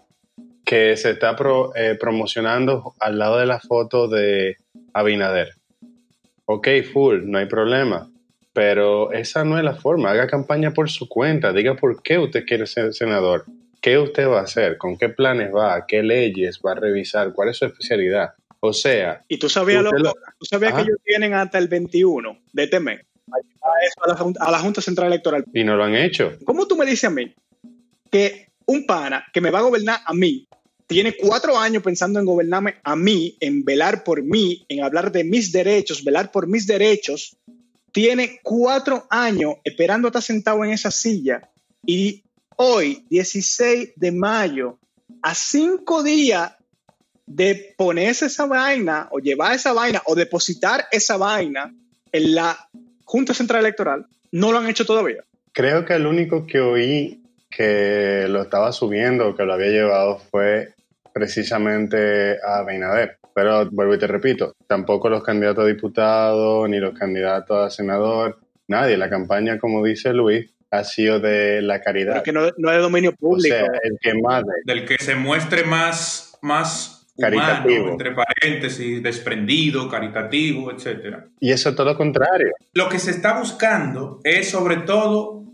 que 0.65 0.97
se 0.97 1.11
está 1.11 1.35
pro- 1.35 1.75
eh, 1.75 1.97
promocionando 1.99 2.95
al 3.01 3.19
lado 3.19 3.39
de 3.39 3.47
la 3.47 3.59
foto 3.59 4.07
de 4.07 4.57
Abinader. 4.93 5.51
Ok, 6.45 6.69
full, 6.93 7.23
no 7.25 7.39
hay 7.39 7.47
problema. 7.47 8.09
Pero 8.59 9.13
esa 9.13 9.45
no 9.45 9.57
es 9.57 9.63
la 9.63 9.77
forma. 9.77 10.11
Haga 10.11 10.27
campaña 10.27 10.73
por 10.75 10.91
su 10.91 11.09
cuenta. 11.09 11.53
Diga 11.53 11.77
por 11.77 12.03
qué 12.03 12.19
usted 12.19 12.45
quiere 12.45 12.67
ser 12.67 12.93
senador. 12.93 13.45
¿Qué 13.81 13.97
usted 13.99 14.27
va 14.27 14.41
a 14.41 14.43
hacer? 14.43 14.77
¿Con 14.79 14.99
qué 14.99 15.09
planes 15.11 15.55
va? 15.55 15.87
¿Qué 15.87 16.03
leyes 16.03 16.59
va 16.67 16.73
a 16.73 16.75
revisar? 16.75 17.33
¿Cuál 17.33 17.51
es 17.51 17.59
su 17.59 17.67
especialidad? 17.67 18.31
O 18.59 18.73
sea, 18.73 19.21
Y 19.29 19.39
tú 19.39 19.49
sabías, 19.49 19.85
loco, 19.85 19.97
lo- 19.99 20.13
tú 20.41 20.45
sabías 20.45 20.75
que 20.75 20.81
ellos 20.81 20.97
tienen 21.05 21.35
hasta 21.35 21.57
el 21.59 21.69
21 21.69 22.37
de 22.53 22.65
este 22.65 22.81
mes 22.81 23.01
eso 23.29 24.05
a 24.05 24.09
la, 24.09 24.33
a 24.49 24.51
la 24.51 24.59
Junta 24.59 24.81
Central 24.81 25.07
Electoral. 25.07 25.45
y 25.55 25.63
no 25.63 25.77
lo 25.77 25.85
han 25.85 25.95
hecho. 25.95 26.33
¿Cómo 26.45 26.67
tú 26.67 26.75
me 26.77 26.85
dices 26.85 27.05
a 27.05 27.11
mí 27.11 27.33
que 28.11 28.49
un 28.67 28.87
pana 28.87 29.25
que 29.33 29.41
me 29.41 29.51
va 29.53 29.61
a 29.61 29.63
gobernar 29.63 30.01
a 30.05 30.13
mí 30.15 30.49
tiene 30.89 31.15
cuatro 31.17 31.57
años 31.57 31.85
pensando 31.85 32.19
en 32.19 32.27
gobernarme 32.27 32.75
a 32.83 32.97
mí, 32.97 33.37
en 33.39 33.63
velar 33.65 34.03
por 34.03 34.25
mí, 34.25 34.65
en 34.69 34.83
hablar 34.83 35.13
de 35.13 35.23
mis 35.23 35.53
derechos, 35.53 36.03
velar 36.03 36.33
por 36.33 36.49
mis 36.49 36.67
derechos, 36.67 37.37
tiene 37.93 38.41
cuatro 38.43 39.07
años 39.11 39.55
esperando 39.65 40.09
estar 40.09 40.23
sentado 40.23 40.65
en 40.65 40.71
esa 40.71 40.91
silla 40.91 41.49
y 41.85 42.23
hoy, 42.57 43.05
16 43.09 43.93
de 43.97 44.13
mayo, 44.13 44.79
a 45.23 45.35
cinco 45.35 46.03
días 46.03 46.53
de 47.27 47.75
ponerse 47.77 48.27
esa 48.27 48.47
vaina 48.47 49.09
o 49.11 49.19
llevar 49.19 49.55
esa 49.55 49.73
vaina 49.73 50.03
o 50.07 50.15
depositar 50.15 50.87
esa 50.91 51.17
vaina 51.17 51.75
en 52.13 52.35
la 52.35 52.69
Junta 53.05 53.35
Central 53.35 53.61
Electoral, 53.61 54.07
no 54.33 54.53
lo 54.53 54.59
han 54.59 54.69
hecho 54.69 54.85
todavía. 54.85 55.25
Creo 55.53 55.85
que 55.85 55.95
el 55.95 56.07
único 56.07 56.47
que 56.47 56.61
oí 56.61 57.23
que 57.51 58.27
lo 58.29 58.43
estaba 58.43 58.73
subiendo, 58.73 59.35
que 59.35 59.45
lo 59.45 59.55
había 59.55 59.71
llevado, 59.71 60.19
fue 60.31 60.75
precisamente 61.13 62.39
a 62.47 62.59
Abinader. 62.59 63.18
Pero 63.41 63.71
vuelvo 63.71 63.95
y 63.95 63.99
te 64.01 64.09
repito, 64.09 64.57
tampoco 64.67 65.09
los 65.09 65.23
candidatos 65.23 65.63
a 65.63 65.69
diputado 65.69 66.67
ni 66.67 66.81
los 66.81 66.99
candidatos 66.99 67.67
a 67.67 67.71
senador, 67.71 68.41
nadie. 68.67 68.97
La 68.97 69.09
campaña, 69.09 69.61
como 69.61 69.85
dice 69.85 70.13
Luis, 70.13 70.51
ha 70.73 70.83
sido 70.83 71.21
de 71.21 71.63
la 71.63 71.81
caridad. 71.81 72.15
Pero 72.15 72.23
que 72.25 72.33
no, 72.33 72.41
no 72.57 72.71
es 72.71 72.77
de 72.79 72.83
dominio 72.83 73.11
o 73.11 73.15
público. 73.15 73.55
sea, 73.55 73.65
el 73.85 73.97
que 74.01 74.15
más 74.21 74.43
de- 74.43 74.75
Del 74.75 74.85
que 74.85 74.99
se 74.99 75.15
muestre 75.15 75.63
más, 75.63 76.37
más 76.43 77.07
Caritativo. 77.17 77.77
humano, 77.85 77.93
entre 77.93 78.13
paréntesis, 78.13 79.03
desprendido, 79.05 79.89
caritativo, 79.89 80.73
etcétera. 80.73 81.27
Y 81.39 81.53
eso 81.53 81.69
es 81.69 81.77
todo 81.77 81.87
lo 81.93 81.97
contrario. 81.97 82.51
Lo 82.75 82.89
que 82.89 82.99
se 82.99 83.13
está 83.13 83.39
buscando 83.39 84.21
es 84.25 84.51
sobre 84.51 84.79
todo 84.79 85.45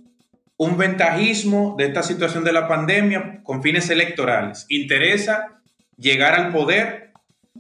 un 0.56 0.78
ventajismo 0.78 1.74
de 1.76 1.84
esta 1.86 2.02
situación 2.02 2.44
de 2.44 2.52
la 2.54 2.66
pandemia 2.66 3.40
con 3.42 3.62
fines 3.62 3.90
electorales. 3.90 4.64
Interesa 4.70 5.60
llegar 5.98 6.34
al 6.34 6.50
poder 6.50 7.03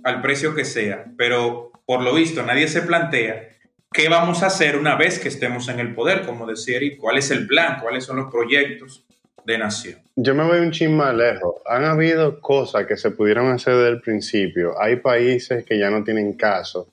al 0.02 0.20
precio 0.20 0.54
que 0.54 0.64
sea, 0.64 1.04
pero 1.16 1.72
por 1.86 2.02
lo 2.02 2.14
visto 2.14 2.42
nadie 2.42 2.68
se 2.68 2.82
plantea 2.82 3.48
qué 3.94 4.08
vamos 4.08 4.42
a 4.42 4.46
hacer 4.46 4.76
una 4.76 4.96
vez 4.96 5.20
que 5.20 5.28
estemos 5.28 5.68
en 5.68 5.78
el 5.78 5.94
poder, 5.94 6.26
como 6.26 6.46
decía 6.46 6.76
Eric, 6.76 6.98
cuál 6.98 7.16
es 7.16 7.30
el 7.30 7.46
plan, 7.46 7.78
cuáles 7.80 8.04
son 8.04 8.16
los 8.16 8.30
proyectos 8.30 9.04
de 9.46 9.56
nación. 9.56 10.00
Yo 10.16 10.34
me 10.34 10.44
voy 10.44 10.58
un 10.58 10.72
chin 10.72 10.96
más 10.96 11.14
lejos. 11.14 11.54
Han 11.66 11.84
habido 11.84 12.40
cosas 12.40 12.86
que 12.86 12.96
se 12.96 13.12
pudieron 13.12 13.50
hacer 13.52 13.74
desde 13.74 13.90
el 13.90 14.00
principio. 14.00 14.74
Hay 14.80 14.96
países 14.96 15.64
que 15.64 15.78
ya 15.78 15.90
no 15.90 16.02
tienen 16.02 16.32
caso. 16.32 16.88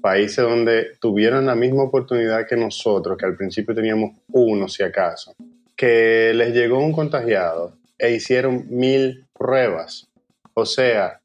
Países 0.00 0.44
donde 0.44 0.92
tuvieron 1.00 1.46
la 1.46 1.56
misma 1.56 1.82
oportunidad 1.82 2.46
que 2.46 2.56
nosotros, 2.56 3.16
que 3.18 3.26
al 3.26 3.36
principio 3.36 3.74
teníamos 3.74 4.12
uno 4.28 4.68
si 4.68 4.84
acaso, 4.84 5.34
que 5.74 6.32
les 6.34 6.54
llegó 6.54 6.78
un 6.78 6.92
contagiado 6.92 7.72
e 7.98 8.12
hicieron 8.12 8.66
mil 8.68 9.24
pruebas. 9.36 10.06
O 10.54 10.64
sea, 10.64 11.20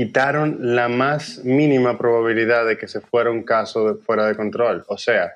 quitaron 0.00 0.56
la 0.74 0.88
más 0.88 1.44
mínima 1.44 1.98
probabilidad 1.98 2.66
de 2.66 2.78
que 2.78 2.88
se 2.88 3.02
fuera 3.02 3.30
un 3.30 3.42
caso 3.42 3.98
fuera 4.06 4.26
de 4.26 4.34
control. 4.34 4.82
O 4.88 4.96
sea, 4.96 5.34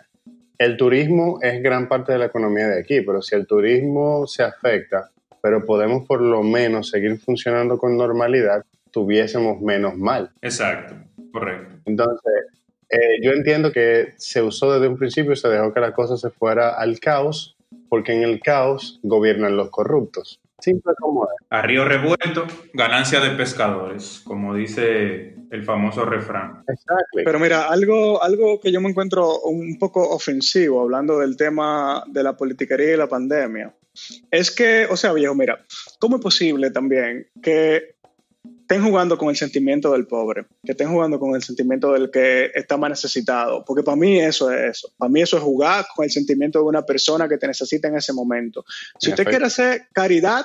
el 0.57 0.79
turismo 0.79 1.39
es 1.43 1.63
gran 1.63 1.87
parte 1.87 2.13
de 2.13 2.19
la 2.19 2.25
economía 2.25 2.69
de 2.69 2.81
aquí, 2.81 3.03
pero 3.03 3.21
si 3.21 3.35
el 3.35 3.47
turismo 3.47 4.27
se 4.27 4.43
afecta, 4.43 5.11
pero 5.43 5.67
podemos 5.67 6.07
por 6.07 6.23
lo 6.23 6.43
menos 6.43 6.89
seguir 6.89 7.19
funcionando 7.19 7.77
con 7.77 7.99
normalidad, 7.99 8.65
tuviésemos 8.91 9.61
menos 9.61 9.99
mal. 9.99 10.31
Exacto, 10.41 10.95
correcto. 11.31 11.83
Entonces, 11.85 12.33
eh, 12.89 13.21
yo 13.23 13.33
entiendo 13.33 13.71
que 13.71 14.15
se 14.17 14.41
usó 14.41 14.73
desde 14.73 14.89
un 14.89 14.97
principio, 14.97 15.37
se 15.37 15.49
dejó 15.49 15.75
que 15.75 15.81
la 15.81 15.93
cosa 15.93 16.17
se 16.17 16.31
fuera 16.31 16.71
al 16.71 17.01
caos, 17.01 17.55
porque 17.91 18.15
en 18.15 18.23
el 18.23 18.41
caos 18.41 18.99
gobiernan 19.03 19.59
los 19.59 19.69
corruptos. 19.69 20.41
Simple 20.65 20.95
como 20.99 21.25
es. 21.25 21.47
A 21.51 21.61
río 21.61 21.85
revuelto, 21.85 22.47
ganancia 22.73 23.21
de 23.21 23.37
pescadores, 23.37 24.23
como 24.25 24.55
dice 24.55 25.35
el 25.51 25.63
famoso 25.63 26.07
refrán. 26.07 26.65
Exacto. 26.67 27.21
Pero 27.23 27.39
mira, 27.39 27.69
algo, 27.69 28.23
algo 28.23 28.59
que 28.61 28.73
yo 28.73 28.81
me 28.81 28.89
encuentro 28.89 29.41
un 29.41 29.79
poco 29.79 30.09
ofensivo 30.09 30.81
hablando 30.81 31.19
del 31.19 31.37
tema 31.37 32.03
de 32.07 32.23
la 32.23 32.35
politiquería 32.35 32.95
y 32.95 32.97
la 32.97 33.07
pandemia, 33.07 33.75
es 34.31 34.51
que, 34.51 34.87
o 34.91 34.97
sea, 34.97 35.13
viejo, 35.13 35.35
mira, 35.35 35.63
¿cómo 35.99 36.17
es 36.17 36.23
posible 36.23 36.71
también 36.71 37.27
que 37.43 37.94
estén 38.65 38.83
jugando 38.83 39.19
con 39.19 39.29
el 39.29 39.37
sentimiento 39.37 39.93
del 39.93 40.07
pobre, 40.07 40.47
que 40.65 40.73
estén 40.73 40.89
jugando 40.89 41.19
con 41.21 41.35
el 41.35 41.43
sentimiento 41.43 41.93
del 41.93 42.11
que 42.11 42.51
está 42.55 42.77
más 42.79 42.91
necesitado? 42.91 43.63
Porque 43.65 43.83
para 43.83 43.97
mí 43.97 44.19
eso 44.19 44.51
es 44.51 44.79
eso. 44.79 44.93
Para 44.97 45.11
mí 45.11 45.21
eso 45.21 45.37
es 45.37 45.43
jugar 45.43 45.85
con 45.95 46.05
el 46.05 46.11
sentimiento 46.11 46.59
de 46.61 46.65
una 46.65 46.83
persona 46.83 47.29
que 47.29 47.37
te 47.37 47.47
necesita 47.47 47.89
en 47.89 47.97
ese 47.97 48.13
momento. 48.15 48.65
Si 48.99 49.11
usted 49.11 49.25
quiere 49.27 49.45
hacer 49.47 49.89
caridad, 49.93 50.45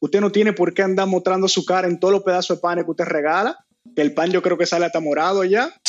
usted 0.00 0.20
no 0.20 0.32
tiene 0.32 0.52
por 0.54 0.72
qué 0.72 0.82
andar 0.82 1.06
mostrando 1.06 1.46
su 1.46 1.64
cara 1.66 1.86
en 1.86 2.00
todos 2.00 2.12
los 2.14 2.22
pedazos 2.22 2.56
de 2.56 2.60
pan 2.62 2.82
que 2.82 2.90
usted 2.90 3.04
regala, 3.04 3.58
que 3.94 4.02
el 4.02 4.14
pan 4.14 4.30
yo 4.30 4.40
creo 4.42 4.56
que 4.56 4.66
sale 4.66 4.86
hasta 4.86 5.00
morado 5.00 5.44
ya. 5.44 5.70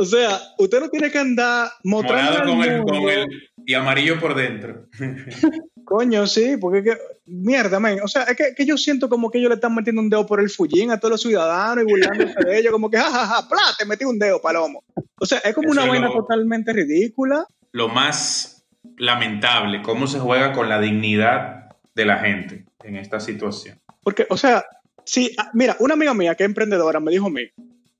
O 0.00 0.04
sea, 0.04 0.38
usted 0.58 0.78
no 0.78 0.88
tiene 0.88 1.10
que 1.10 1.18
andar 1.18 1.70
mostrando 1.82 2.30
Morado 2.30 2.50
con 2.52 2.62
el, 2.62 2.76
mundo- 2.78 2.92
con 2.92 3.10
el 3.10 3.26
y 3.68 3.74
amarillo 3.74 4.18
por 4.18 4.34
dentro. 4.34 4.86
Coño, 5.84 6.26
sí, 6.26 6.56
porque 6.58 6.82
que, 6.82 6.96
mierda, 7.26 7.78
men. 7.78 8.00
O 8.02 8.08
sea, 8.08 8.22
es 8.22 8.34
que, 8.34 8.54
que 8.56 8.64
yo 8.64 8.78
siento 8.78 9.10
como 9.10 9.30
que 9.30 9.36
ellos 9.36 9.50
le 9.50 9.56
están 9.56 9.74
metiendo 9.74 10.00
un 10.00 10.08
dedo 10.08 10.24
por 10.24 10.40
el 10.40 10.48
fullín 10.48 10.90
a 10.90 10.98
todos 10.98 11.12
los 11.12 11.20
ciudadanos 11.20 11.84
y 11.84 11.86
burlándose 11.86 12.34
de 12.46 12.58
ellos, 12.58 12.72
como 12.72 12.88
que, 12.90 12.96
jajaja, 12.96 13.26
ja, 13.26 13.42
ja, 13.42 13.48
plá, 13.48 13.60
te 13.78 13.84
metí 13.84 14.06
un 14.06 14.18
dedo, 14.18 14.40
palomo. 14.40 14.82
O 15.20 15.26
sea, 15.26 15.36
es 15.44 15.54
como 15.54 15.70
Eso 15.70 15.82
una 15.82 15.90
vaina 15.90 16.06
lo- 16.08 16.14
totalmente 16.14 16.72
ridícula. 16.72 17.44
Lo 17.72 17.90
más 17.90 18.64
lamentable, 18.96 19.82
cómo 19.82 20.06
se 20.06 20.18
juega 20.18 20.54
con 20.54 20.70
la 20.70 20.80
dignidad 20.80 21.66
de 21.94 22.06
la 22.06 22.20
gente 22.20 22.64
en 22.84 22.96
esta 22.96 23.20
situación. 23.20 23.78
Porque, 24.02 24.26
o 24.30 24.38
sea, 24.38 24.64
sí, 25.04 25.34
ah, 25.36 25.50
mira, 25.52 25.76
una 25.80 25.92
amiga 25.92 26.14
mía 26.14 26.34
que 26.34 26.44
es 26.44 26.48
emprendedora 26.48 27.00
me 27.00 27.10
dijo 27.10 27.26
a 27.26 27.30
mí, 27.30 27.42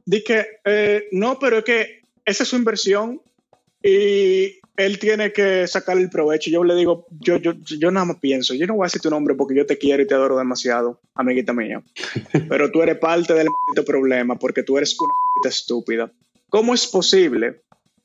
di 0.06 0.24
que, 0.24 0.46
eh, 0.64 1.08
no, 1.12 1.38
pero 1.38 1.58
es 1.58 1.64
que 1.64 2.00
esa 2.24 2.44
es 2.44 2.48
su 2.48 2.56
inversión 2.56 3.20
y 3.82 4.60
él 4.78 5.00
tiene 5.00 5.32
que 5.32 5.66
sacar 5.66 5.98
el 5.98 6.08
provecho. 6.08 6.50
Yo 6.50 6.62
le 6.62 6.76
digo, 6.76 7.06
yo, 7.20 7.36
yo, 7.36 7.52
yo 7.52 7.90
nada 7.90 8.06
más 8.06 8.18
pienso, 8.20 8.54
yo 8.54 8.66
no 8.66 8.76
voy 8.76 8.84
a 8.84 8.86
decir 8.86 9.02
tu 9.02 9.10
nombre 9.10 9.34
porque 9.34 9.56
yo 9.56 9.66
te 9.66 9.76
quiero 9.76 10.02
y 10.02 10.06
te 10.06 10.14
adoro 10.14 10.38
demasiado, 10.38 11.00
amiguita 11.14 11.52
mía, 11.52 11.82
pero 12.48 12.70
tú 12.70 12.80
eres 12.80 12.96
parte 12.98 13.34
del 13.34 13.48
problema 13.84 14.38
porque 14.38 14.62
tú 14.62 14.78
eres 14.78 14.96
una 14.98 15.50
estúpida. 15.50 16.12
¿Cómo 16.48 16.74
es 16.74 16.86
posible 16.86 17.62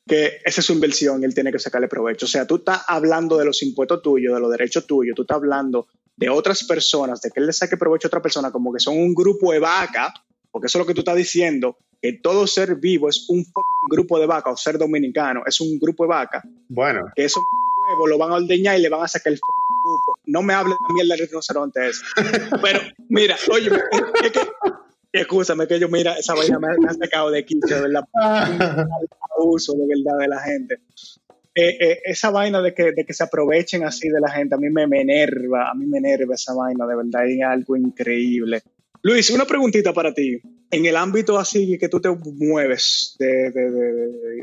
que 0.07 0.41
esa 0.43 0.61
es 0.61 0.65
su 0.65 0.73
inversión 0.73 1.21
y 1.21 1.25
él 1.25 1.35
tiene 1.35 1.51
que 1.51 1.59
sacarle 1.59 1.87
provecho? 1.87 2.25
O 2.25 2.29
sea, 2.29 2.47
tú 2.47 2.55
estás 2.55 2.81
hablando 2.87 3.37
de 3.37 3.45
los 3.45 3.61
impuestos 3.61 4.01
tuyos, 4.01 4.33
de 4.33 4.39
los 4.39 4.51
derechos 4.51 4.87
tuyos, 4.87 5.15
tú 5.15 5.21
estás 5.21 5.37
hablando 5.37 5.87
de 6.17 6.29
otras 6.29 6.63
personas, 6.63 7.21
de 7.21 7.29
que 7.29 7.39
él 7.39 7.45
le 7.45 7.53
saque 7.53 7.77
provecho 7.77 8.07
a 8.07 8.09
otra 8.09 8.21
persona, 8.21 8.51
como 8.51 8.73
que 8.73 8.79
son 8.79 8.97
un 8.97 9.13
grupo 9.13 9.51
de 9.51 9.59
vacas, 9.59 10.11
porque 10.49 10.65
eso 10.65 10.79
es 10.79 10.81
lo 10.81 10.87
que 10.87 10.95
tú 10.95 11.01
estás 11.01 11.15
diciendo, 11.15 11.77
que 12.03 12.11
todo 12.11 12.45
ser 12.47 12.75
vivo 12.75 13.07
es 13.07 13.29
un 13.29 13.45
grupo 13.89 14.19
de 14.19 14.25
vacas, 14.25 14.53
o 14.53 14.57
ser 14.57 14.77
dominicano 14.77 15.43
es 15.45 15.61
un 15.61 15.79
grupo 15.79 16.03
de 16.03 16.09
vacas, 16.09 16.43
Bueno, 16.67 17.05
que 17.15 17.23
esos 17.23 17.41
huevos 17.87 18.09
lo 18.09 18.17
van 18.17 18.31
a 18.31 18.35
ordeñar 18.35 18.77
y 18.77 18.81
le 18.81 18.89
van 18.89 19.03
a 19.03 19.07
sacar 19.07 19.31
el 19.31 19.39
grupo. 19.39 20.19
No 20.25 20.41
me 20.41 20.53
hables 20.53 20.75
de 20.85 20.93
mierda 20.93 21.15
del 21.15 21.27
rinoceronte 21.27 21.87
ese. 21.87 22.03
Pero, 22.61 22.81
mira, 23.07 23.37
oye, 23.49 23.71
es 24.21 24.31
que, 24.33 24.41
escúchame 25.13 25.65
que 25.65 25.79
yo, 25.79 25.87
mira, 25.87 26.15
esa 26.17 26.35
vaina 26.35 26.59
me, 26.59 26.77
me 26.77 26.89
ha 26.89 26.93
sacado 26.93 27.31
de 27.31 27.45
quicio, 27.45 27.77
de 27.77 27.81
verdad, 27.83 28.03
abuso 29.39 29.73
de 29.73 29.87
verdad 29.87 30.19
de 30.19 30.27
la 30.27 30.41
gente. 30.41 30.79
Eh, 31.55 31.77
eh, 31.79 32.01
esa 32.03 32.31
vaina 32.31 32.61
de 32.61 32.73
que, 32.73 32.91
de 32.91 33.05
que 33.05 33.13
se 33.13 33.23
aprovechen 33.23 33.85
así 33.85 34.09
de 34.09 34.19
la 34.19 34.29
gente, 34.29 34.55
a 34.55 34.57
mí 34.57 34.69
me, 34.69 34.87
me 34.87 35.01
enerva, 35.01 35.69
a 35.69 35.73
mí 35.73 35.85
me 35.85 35.99
enerva 35.99 36.35
esa 36.35 36.53
vaina, 36.53 36.85
de 36.85 36.97
verdad, 36.97 37.29
es 37.29 37.41
algo 37.43 37.77
increíble. 37.77 38.61
Luis, 39.03 39.29
una 39.31 39.45
preguntita 39.45 39.91
para 39.93 40.13
ti. 40.13 40.39
En 40.71 40.85
el 40.85 40.95
ámbito 40.95 41.37
así 41.37 41.77
que 41.77 41.89
tú 41.89 41.99
te 41.99 42.09
mueves 42.09 43.15
de, 43.19 43.51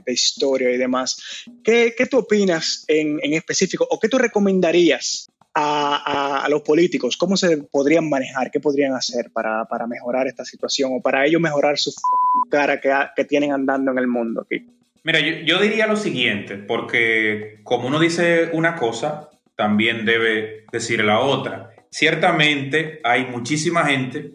historia 0.06 0.70
y 0.70 0.76
demás, 0.76 1.44
¿qué, 1.64 1.94
qué 1.96 2.06
tú 2.06 2.18
opinas 2.18 2.84
en, 2.86 3.18
en 3.22 3.32
específico 3.34 3.86
o 3.90 3.98
qué 3.98 4.08
tú 4.08 4.18
recomendarías 4.18 5.28
a, 5.54 6.44
a- 6.44 6.48
los 6.50 6.60
políticos? 6.62 7.16
¿Cómo 7.16 7.36
se 7.38 7.56
podrían 7.56 8.08
manejar? 8.08 8.50
¿Qué 8.50 8.60
podrían 8.60 8.92
hacer 8.94 9.30
para, 9.32 9.64
para 9.64 9.86
mejorar 9.86 10.26
esta 10.26 10.44
situación 10.44 10.90
o 10.94 11.00
para 11.00 11.26
ellos 11.26 11.40
mejorar 11.40 11.78
su 11.78 11.92
cara 12.50 12.80
que, 12.80 12.92
que 13.16 13.24
tienen 13.24 13.52
andando 13.52 13.90
en 13.92 13.98
el 13.98 14.06
mundo 14.06 14.42
aquí? 14.42 14.66
Mira, 15.04 15.20
yo, 15.20 15.32
yo 15.46 15.58
diría 15.58 15.86
lo 15.86 15.96
siguiente, 15.96 16.56
porque 16.56 17.60
como 17.64 17.88
uno 17.88 17.98
dice 17.98 18.50
una 18.52 18.76
cosa, 18.76 19.30
también 19.56 20.04
debe 20.04 20.66
decir 20.70 21.02
la 21.02 21.20
otra. 21.20 21.70
Ciertamente 21.90 23.00
hay 23.02 23.24
muchísima 23.24 23.84
gente, 23.86 24.32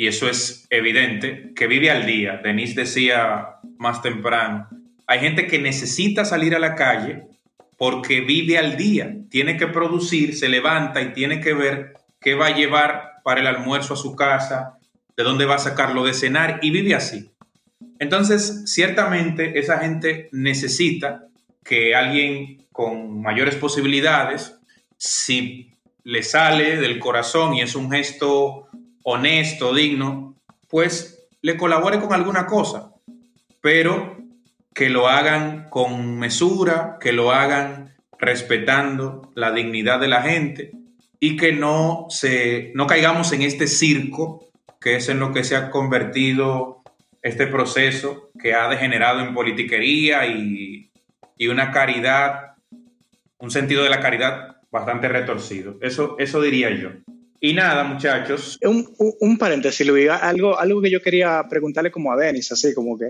y 0.00 0.06
eso 0.06 0.30
es 0.30 0.66
evidente, 0.70 1.52
que 1.54 1.66
vive 1.66 1.90
al 1.90 2.06
día. 2.06 2.40
Denise 2.42 2.74
decía 2.74 3.56
más 3.76 4.00
temprano, 4.00 4.66
hay 5.06 5.18
gente 5.18 5.46
que 5.46 5.58
necesita 5.58 6.24
salir 6.24 6.54
a 6.54 6.58
la 6.58 6.74
calle 6.74 7.24
porque 7.76 8.22
vive 8.22 8.56
al 8.56 8.78
día, 8.78 9.14
tiene 9.28 9.58
que 9.58 9.66
producir, 9.66 10.34
se 10.38 10.48
levanta 10.48 11.02
y 11.02 11.12
tiene 11.12 11.42
que 11.42 11.52
ver 11.52 11.92
qué 12.18 12.34
va 12.34 12.46
a 12.46 12.56
llevar 12.56 13.20
para 13.24 13.42
el 13.42 13.46
almuerzo 13.46 13.92
a 13.92 13.98
su 13.98 14.16
casa, 14.16 14.78
de 15.18 15.22
dónde 15.22 15.44
va 15.44 15.56
a 15.56 15.58
sacarlo 15.58 16.02
de 16.02 16.14
cenar, 16.14 16.60
y 16.62 16.70
vive 16.70 16.94
así. 16.94 17.30
Entonces, 17.98 18.62
ciertamente 18.72 19.58
esa 19.58 19.80
gente 19.80 20.30
necesita 20.32 21.26
que 21.62 21.94
alguien 21.94 22.64
con 22.72 23.20
mayores 23.20 23.54
posibilidades, 23.54 24.56
si 24.96 25.74
le 26.04 26.22
sale 26.22 26.78
del 26.78 26.98
corazón 26.98 27.52
y 27.52 27.60
es 27.60 27.74
un 27.74 27.90
gesto 27.90 28.70
honesto, 29.02 29.74
digno, 29.74 30.36
pues 30.68 31.28
le 31.42 31.56
colabore 31.56 32.00
con 32.00 32.12
alguna 32.12 32.46
cosa, 32.46 32.92
pero 33.60 34.18
que 34.74 34.88
lo 34.88 35.08
hagan 35.08 35.68
con 35.70 36.18
mesura, 36.18 36.98
que 37.00 37.12
lo 37.12 37.32
hagan 37.32 37.94
respetando 38.18 39.30
la 39.34 39.52
dignidad 39.52 40.00
de 40.00 40.08
la 40.08 40.22
gente 40.22 40.72
y 41.18 41.36
que 41.36 41.52
no 41.52 42.06
se 42.10 42.72
no 42.74 42.86
caigamos 42.86 43.32
en 43.32 43.42
este 43.42 43.66
circo 43.66 44.50
que 44.80 44.96
es 44.96 45.08
en 45.08 45.20
lo 45.20 45.32
que 45.32 45.44
se 45.44 45.56
ha 45.56 45.70
convertido 45.70 46.82
este 47.22 47.46
proceso 47.46 48.30
que 48.40 48.54
ha 48.54 48.68
degenerado 48.68 49.20
en 49.20 49.34
politiquería 49.34 50.26
y, 50.26 50.90
y 51.36 51.48
una 51.48 51.70
caridad, 51.70 52.54
un 53.38 53.50
sentido 53.50 53.84
de 53.84 53.90
la 53.90 54.00
caridad 54.00 54.56
bastante 54.70 55.08
retorcido. 55.08 55.76
Eso, 55.82 56.16
eso 56.18 56.40
diría 56.40 56.70
yo. 56.70 56.90
Y 57.40 57.54
nada, 57.54 57.84
muchachos. 57.84 58.58
Un, 58.62 58.94
un, 58.98 59.14
un 59.20 59.38
paréntesis, 59.38 59.86
Luis, 59.86 60.10
algo, 60.10 60.58
algo 60.58 60.82
que 60.82 60.90
yo 60.90 61.00
quería 61.00 61.42
preguntarle 61.48 61.90
como 61.90 62.12
a 62.12 62.16
Denis, 62.16 62.52
así 62.52 62.74
como 62.74 62.98
que 62.98 63.06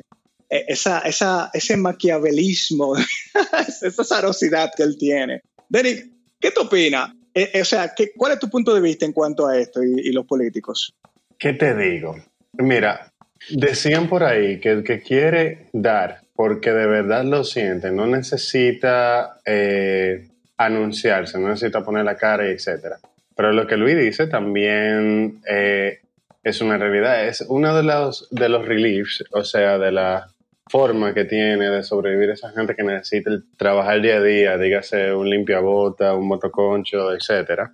eh, 0.49 0.65
esa, 0.69 1.01
esa, 1.01 1.51
ese 1.53 1.77
maquiavelismo, 1.77 2.95
esa 3.83 4.05
zarosidad 4.05 4.71
que 4.77 4.85
él 4.85 4.97
tiene. 4.97 5.43
Denis, 5.69 6.07
¿qué 6.39 6.51
te 6.51 6.61
opinas? 6.61 7.11
Eh, 7.35 7.51
eh, 7.55 7.61
o 7.63 7.65
sea, 7.65 7.93
¿qué, 7.95 8.13
¿cuál 8.17 8.33
es 8.33 8.39
tu 8.39 8.49
punto 8.49 8.75
de 8.75 8.81
vista 8.81 9.05
en 9.05 9.13
cuanto 9.13 9.47
a 9.47 9.59
esto 9.59 9.83
y, 9.83 10.09
y 10.09 10.13
los 10.13 10.27
políticos? 10.27 10.95
¿qué 11.41 11.55
te 11.55 11.75
digo? 11.75 12.17
Mira, 12.53 13.11
decían 13.49 14.09
por 14.09 14.23
ahí 14.23 14.61
que 14.61 14.71
el 14.71 14.85
que 14.85 15.01
quiere 15.01 15.67
dar 15.73 16.21
porque 16.37 16.71
de 16.71 16.87
verdad 16.87 17.25
lo 17.25 17.45
siente, 17.45 17.91
no 17.91 18.07
necesita 18.07 19.41
eh, 19.45 20.29
anunciarse, 20.57 21.39
no 21.39 21.49
necesita 21.49 21.85
poner 21.85 22.05
la 22.05 22.17
cara, 22.17 22.49
y 22.49 22.53
etcétera. 22.53 22.99
Pero 23.41 23.55
lo 23.55 23.67
que 23.67 23.79
Luis 23.79 23.97
dice 23.97 24.27
también 24.27 25.41
eh, 25.49 26.01
es 26.45 26.61
una 26.61 26.77
realidad. 26.77 27.27
Es 27.27 27.41
uno 27.49 27.75
de 27.75 27.83
los, 27.83 28.29
de 28.31 28.51
los 28.51 28.69
reliefs, 28.69 29.25
o 29.33 29.45
sea, 29.45 29.79
de, 29.79 29.91
la, 29.91 30.27
forma 30.69 31.15
que 31.15 31.25
tiene 31.25 31.71
de 31.71 31.83
sobrevivir 31.83 32.29
esa 32.29 32.51
gente 32.51 32.77
que 32.77 32.83
necesita 32.83 33.31
trabajar 33.57 34.03
día 34.03 34.17
a 34.17 34.23
día, 34.23 34.59
dígase 34.59 35.15
un 35.15 35.31
limpiabota, 35.31 36.15
un 36.15 36.29
motoconcho, 36.29 37.15
etcétera. 37.15 37.73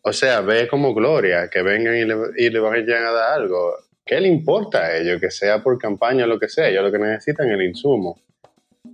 O 0.00 0.14
sea, 0.14 0.40
ve 0.40 0.66
como 0.66 0.94
gloria, 0.94 1.50
que 1.50 1.60
vengan 1.60 1.96
y 1.96 2.06
le, 2.06 2.16
y 2.38 2.48
le 2.48 2.58
vayan 2.58 3.04
a 3.04 3.10
dar 3.10 3.34
algo. 3.34 3.74
¿Qué 4.02 4.18
le 4.18 4.28
importa 4.28 4.78
a 4.78 4.96
ellos? 4.96 5.20
Que 5.20 5.30
sea 5.30 5.62
por 5.62 5.76
campaña 5.76 6.24
o 6.24 6.26
lo 6.26 6.38
que 6.38 6.48
sea, 6.48 6.70
ellos 6.70 6.84
lo 6.84 6.90
que 6.90 6.98
necesitan 6.98 7.48
es 7.48 7.52
el 7.52 7.66
insumo. 7.66 8.18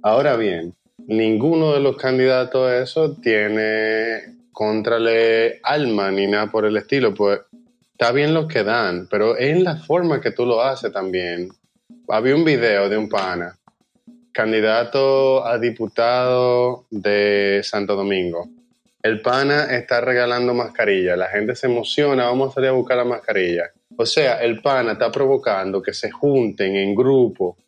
Ahora 0.03 0.37
bien, 0.37 0.75
ninguno 1.07 1.75
de 1.75 1.81
los 1.81 1.97
candidatos 1.97 2.69
a 2.69 2.83
eso 2.83 3.15
tiene 3.23 4.36
contrale 4.57 5.61
alma 5.63 6.11
ni 6.11 6.27
nada 6.27 6.47
por 6.47 6.65
el 6.65 6.79
estilo. 6.79 7.13
Pues 7.13 7.41
está 7.93 8.11
bien 8.11 8.33
lo 8.33 8.49
que 8.49 8.65
dan, 8.65 9.07
pero 9.11 9.37
es 9.37 9.55
en 9.55 9.63
la 9.63 9.77
forma 9.77 10.19
que 10.19 10.31
tú 10.31 10.47
lo 10.47 10.63
haces 10.63 10.91
también. 10.91 11.51
Había 12.09 12.35
un 12.35 12.43
video 12.43 12.89
de 12.89 12.97
un 12.97 13.07
pana, 13.07 13.55
candidato 14.33 15.47
a 15.47 15.59
diputado 15.59 16.87
de 16.89 17.61
Santo 17.65 17.97
Domingo. 17.97 18.49
El 19.03 19.21
pana 19.21 19.65
está 19.77 20.01
regalando 20.01 20.55
mascarilla, 20.55 21.17
la 21.17 21.29
gente 21.29 21.55
se 21.55 21.67
emociona, 21.67 22.25
vamos 22.25 22.49
a 22.51 22.55
salir 22.55 22.71
a 22.71 22.73
buscar 22.73 22.97
la 22.97 23.05
mascarilla. 23.05 23.71
O 23.99 24.07
sea, 24.07 24.41
el 24.43 24.63
pana 24.63 24.93
está 24.93 25.13
provocando 25.13 25.83
que 25.83 25.93
se 25.93 26.11
junten 26.11 26.77
en 26.77 26.95
grupo 26.95 27.59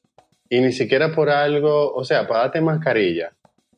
y 0.48 0.58
ni 0.62 0.72
siquiera 0.72 1.12
por 1.12 1.28
algo, 1.28 1.92
o 1.92 2.02
sea, 2.02 2.26
para 2.26 2.44
darte 2.44 2.62
mascarilla, 2.62 3.30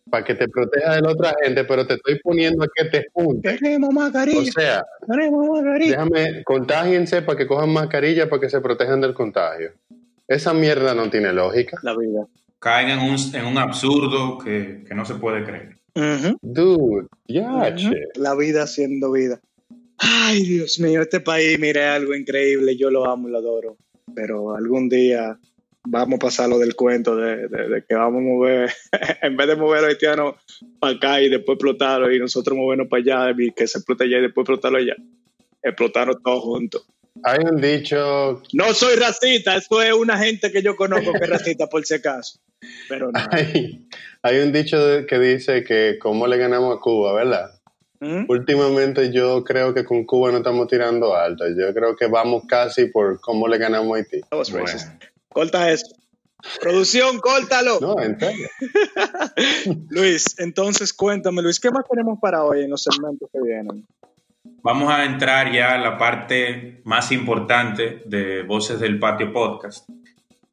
para 0.09 0.25
que 0.25 0.35
te 0.35 0.49
proteja 0.49 0.97
de 0.97 1.03
la 1.03 1.11
otra 1.11 1.35
gente, 1.43 1.65
pero 1.65 1.87
te 1.87 1.95
estoy 1.95 2.19
poniendo 2.21 2.65
a 2.65 2.69
que 2.75 2.85
te 2.87 3.07
juntes. 3.13 3.61
Tenemos 3.61 3.93
mascarilla. 3.93 4.41
O 4.41 4.45
sea, 4.45 4.85
tenemos 5.09 5.49
mascarilla. 5.49 5.91
déjame, 5.91 6.45
contágiense 6.45 7.23
para 7.23 7.39
que 7.39 7.47
cojan 7.47 7.73
mascarilla 7.73 8.29
para 8.29 8.41
que 8.41 8.51
se 8.51 8.61
protejan 8.61 9.01
del 9.01 9.15
contagio. 9.15 9.73
Esa 10.27 10.55
mierda 10.55 10.95
no 10.95 11.11
tiene 11.11 11.33
lógica. 11.33 11.79
La 11.83 11.97
vida. 11.97 12.27
Caen 12.59 12.91
en 12.91 12.99
un, 13.01 13.17
en 13.35 13.47
un 13.47 13.59
absurdo 13.59 14.39
que, 14.39 14.85
que 14.87 14.95
no 14.95 15.05
se 15.05 15.15
puede 15.15 15.45
creer. 15.45 15.81
Dude, 16.43 17.09
ya. 17.27 17.75
La 18.15 18.35
vida 18.35 18.67
siendo 18.67 19.13
vida. 19.13 19.41
Ay, 19.99 20.43
Dios 20.43 20.81
mío, 20.81 21.03
este 21.03 21.21
país, 21.21 21.59
mire, 21.59 21.81
es 21.81 21.91
algo 21.91 22.15
increíble. 22.15 22.77
Yo 22.77 22.91
lo 22.91 23.07
amo 23.07 23.29
y 23.29 23.33
lo 23.33 23.39
adoro. 23.39 23.77
Pero 24.15 24.55
algún 24.55 24.89
día 24.89 25.39
vamos 25.85 26.17
a 26.17 26.19
pasar 26.27 26.49
lo 26.49 26.59
del 26.59 26.75
cuento 26.75 27.17
de, 27.17 27.49
de- 27.49 27.69
de 27.69 27.85
que 27.89 27.95
vamos 27.95 28.19
a 28.21 28.25
mover, 28.25 28.73
en 29.23 29.37
vez 29.37 29.47
de 29.49 29.57
mover 29.57 29.79
a 29.79 29.83
los 29.83 29.91
haitianos 29.91 30.35
para 30.79 30.95
acá 30.97 31.21
y 31.21 31.29
después 31.29 31.57
explotarlo 31.57 32.13
y 32.13 32.19
nosotros 32.19 32.57
movernos 32.57 32.89
para 32.89 33.03
allá 33.27 33.35
y 33.39 33.51
que 33.53 33.67
se 33.67 33.79
explote 33.79 34.05
allá 34.05 34.19
y 34.19 34.23
después 34.23 34.45
explotarlo 34.45 34.79
allá. 34.79 34.97
Explotarnos 35.63 36.17
todos 36.23 36.43
juntos. 36.43 36.87
Hay 37.25 37.39
un 37.45 37.61
dicho, 37.61 38.43
No 38.53 38.73
soy 38.73 38.97
racista, 38.97 39.57
eso 39.57 39.83
es 39.83 39.93
una 39.93 40.17
gente 40.19 40.51
que 40.53 40.63
yo 40.63 40.77
conozco 40.77 41.13
que 41.13 41.25
es 41.25 41.29
racista 41.31 41.67
por 41.67 41.85
si 41.85 41.95
acaso. 41.95 42.39
Pero 42.89 43.11
no. 43.11 43.19
hay, 43.31 43.87
hay 44.23 44.39
un 44.39 44.53
dicho 44.53 44.79
que 45.09 45.19
dice 45.19 45.65
que 45.65 45.99
cómo 46.01 46.27
le 46.27 46.37
ganamos 46.39 46.77
a 46.77 46.81
Cuba, 46.81 47.13
¿verdad? 47.15 47.51
¿Mm? 48.01 48.25
Últimamente 48.29 49.13
yo 49.13 49.45
creo 49.45 49.75
que 49.75 49.85
con 49.85 50.05
Cuba 50.07 50.31
no 50.31 50.39
estamos 50.39 50.69
tirando 50.69 51.15
alto. 51.15 51.45
Yo 51.49 51.75
creo 51.75 51.95
que 51.97 52.07
vamos 52.07 52.45
casi 52.49 52.87
por 52.87 53.21
cómo 53.21 53.47
le 53.49 53.59
ganamos 53.59 53.93
a 53.93 53.97
Haití. 53.99 54.21
That 54.31 54.39
was 54.39 54.51
Bueno, 54.51 54.67
racist. 54.67 54.91
Corta 55.33 55.71
eso. 55.71 55.87
Producción, 56.61 57.19
córtalo. 57.21 57.79
No, 57.81 58.01
en 58.01 58.19
serio. 58.19 58.49
Luis, 59.91 60.37
entonces 60.39 60.93
cuéntame, 60.93 61.43
Luis, 61.43 61.61
¿qué 61.61 61.71
más 61.71 61.85
tenemos 61.89 62.19
para 62.21 62.45
hoy 62.45 62.65
en 62.65 62.71
los 62.71 62.83
segmentos 62.83 63.29
que 63.33 63.41
vienen? 63.43 63.87
Vamos 64.63 64.91
a 64.91 65.05
entrar 65.05 65.53
ya 65.53 65.75
a 65.75 65.79
la 65.79 65.99
parte 65.99 66.81
más 66.85 67.13
importante 67.13 68.03
de 68.07 68.43
Voces 68.43 68.81
del 68.81 68.99
Patio 68.99 69.33
Podcast, 69.33 69.89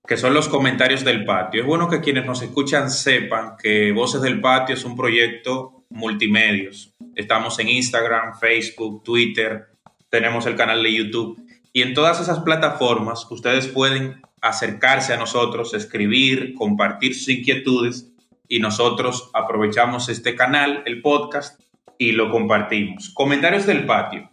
que 0.05 0.17
son 0.17 0.33
los 0.33 0.47
comentarios 0.47 1.03
del 1.03 1.25
patio. 1.25 1.61
Es 1.61 1.67
bueno 1.67 1.89
que 1.89 2.01
quienes 2.01 2.25
nos 2.25 2.41
escuchan 2.41 2.89
sepan 2.89 3.55
que 3.57 3.91
Voces 3.91 4.21
del 4.21 4.39
Patio 4.41 4.75
es 4.75 4.85
un 4.85 4.95
proyecto 4.95 5.83
multimedios. 5.89 6.93
Estamos 7.15 7.57
en 7.59 7.69
Instagram, 7.69 8.37
Facebook, 8.39 9.03
Twitter, 9.03 9.67
tenemos 10.09 10.45
el 10.45 10.55
canal 10.55 10.83
de 10.83 10.93
YouTube 10.93 11.41
y 11.73 11.81
en 11.81 11.93
todas 11.93 12.19
esas 12.21 12.39
plataformas 12.39 13.29
ustedes 13.29 13.67
pueden 13.67 14.21
acercarse 14.41 15.13
a 15.13 15.17
nosotros, 15.17 15.73
escribir, 15.73 16.53
compartir 16.53 17.15
sus 17.15 17.29
inquietudes 17.29 18.11
y 18.47 18.59
nosotros 18.59 19.29
aprovechamos 19.33 20.09
este 20.09 20.35
canal, 20.35 20.83
el 20.85 21.01
podcast, 21.01 21.59
y 21.97 22.11
lo 22.11 22.29
compartimos. 22.29 23.09
Comentarios 23.09 23.65
del 23.65 23.85
patio. 23.85 24.29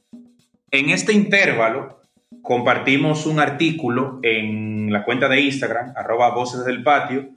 En 0.70 0.90
este 0.90 1.12
intervalo 1.12 2.00
compartimos 2.42 3.26
un 3.26 3.40
artículo 3.40 4.20
en 4.22 4.92
la 4.92 5.04
cuenta 5.04 5.28
de 5.28 5.40
Instagram, 5.40 5.94
arroba 5.96 6.34
voces 6.34 6.64
del 6.64 6.82
patio, 6.82 7.30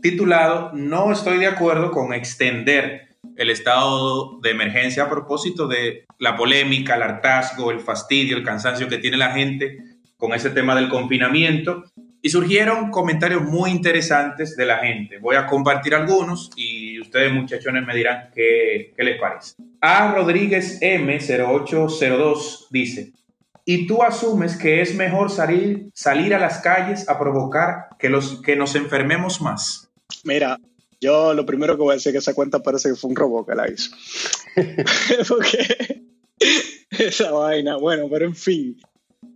titulado 0.00 0.70
No 0.72 1.12
estoy 1.12 1.38
de 1.38 1.46
acuerdo 1.46 1.90
con 1.90 2.14
extender 2.14 3.08
el 3.36 3.50
estado 3.50 4.38
de 4.40 4.50
emergencia 4.50 5.04
a 5.04 5.10
propósito 5.10 5.66
de 5.66 6.04
la 6.18 6.36
polémica, 6.36 6.96
el 6.96 7.02
hartazgo, 7.02 7.70
el 7.70 7.80
fastidio, 7.80 8.36
el 8.36 8.44
cansancio 8.44 8.88
que 8.88 8.98
tiene 8.98 9.16
la 9.16 9.32
gente 9.32 9.78
con 10.16 10.32
ese 10.32 10.50
tema 10.50 10.74
del 10.74 10.88
confinamiento. 10.88 11.84
Y 12.24 12.30
surgieron 12.30 12.90
comentarios 12.90 13.42
muy 13.42 13.70
interesantes 13.70 14.56
de 14.56 14.64
la 14.64 14.78
gente. 14.78 15.18
Voy 15.18 15.36
a 15.36 15.46
compartir 15.46 15.94
algunos 15.94 16.50
y 16.56 16.98
ustedes 16.98 17.30
muchachones 17.30 17.86
me 17.86 17.94
dirán 17.94 18.30
qué, 18.34 18.94
qué 18.96 19.04
les 19.04 19.20
parece. 19.20 19.56
A 19.82 20.10
Rodríguez 20.14 20.80
M0802 20.80 22.68
dice, 22.70 23.12
y 23.66 23.86
tú 23.86 24.02
asumes 24.02 24.56
que 24.56 24.80
es 24.80 24.94
mejor 24.94 25.30
salir, 25.30 25.90
salir 25.92 26.34
a 26.34 26.38
las 26.38 26.60
calles 26.62 27.06
a 27.10 27.18
provocar 27.18 27.88
que, 27.98 28.08
los, 28.08 28.40
que 28.40 28.56
nos 28.56 28.74
enfermemos 28.74 29.42
más. 29.42 29.90
Mira, 30.24 30.58
yo 31.02 31.34
lo 31.34 31.44
primero 31.44 31.76
que 31.76 31.82
voy 31.82 31.92
a 31.92 31.96
decir 31.96 32.08
es 32.08 32.14
que 32.14 32.18
esa 32.20 32.32
cuenta 32.32 32.60
parece 32.60 32.88
que 32.88 32.94
fue 32.94 33.10
un 33.10 33.16
robot 33.16 33.46
que 33.46 33.54
la 33.54 33.70
hizo. 33.70 33.94
Porque 35.28 36.06
esa 36.90 37.32
vaina, 37.32 37.76
bueno, 37.76 38.08
pero 38.10 38.24
en 38.24 38.34
fin. 38.34 38.80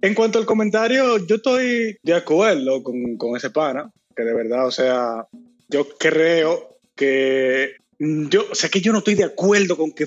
En 0.01 0.15
cuanto 0.15 0.39
al 0.39 0.47
comentario, 0.47 1.19
yo 1.27 1.37
estoy 1.37 1.97
de 2.03 2.15
acuerdo 2.15 2.83
con, 2.83 3.17
con 3.17 3.37
ese 3.37 3.51
pana, 3.51 3.91
que 4.15 4.23
de 4.23 4.35
verdad, 4.35 4.67
o 4.67 4.71
sea, 4.71 5.27
yo 5.69 5.87
creo 5.99 6.79
que 6.95 7.77
yo, 7.99 8.45
o 8.51 8.55
sea, 8.55 8.71
que 8.71 8.81
yo 8.81 8.93
no 8.93 8.99
estoy 8.99 9.17
de 9.17 9.25
acuerdo 9.25 9.77
con 9.77 9.91
que 9.93 10.07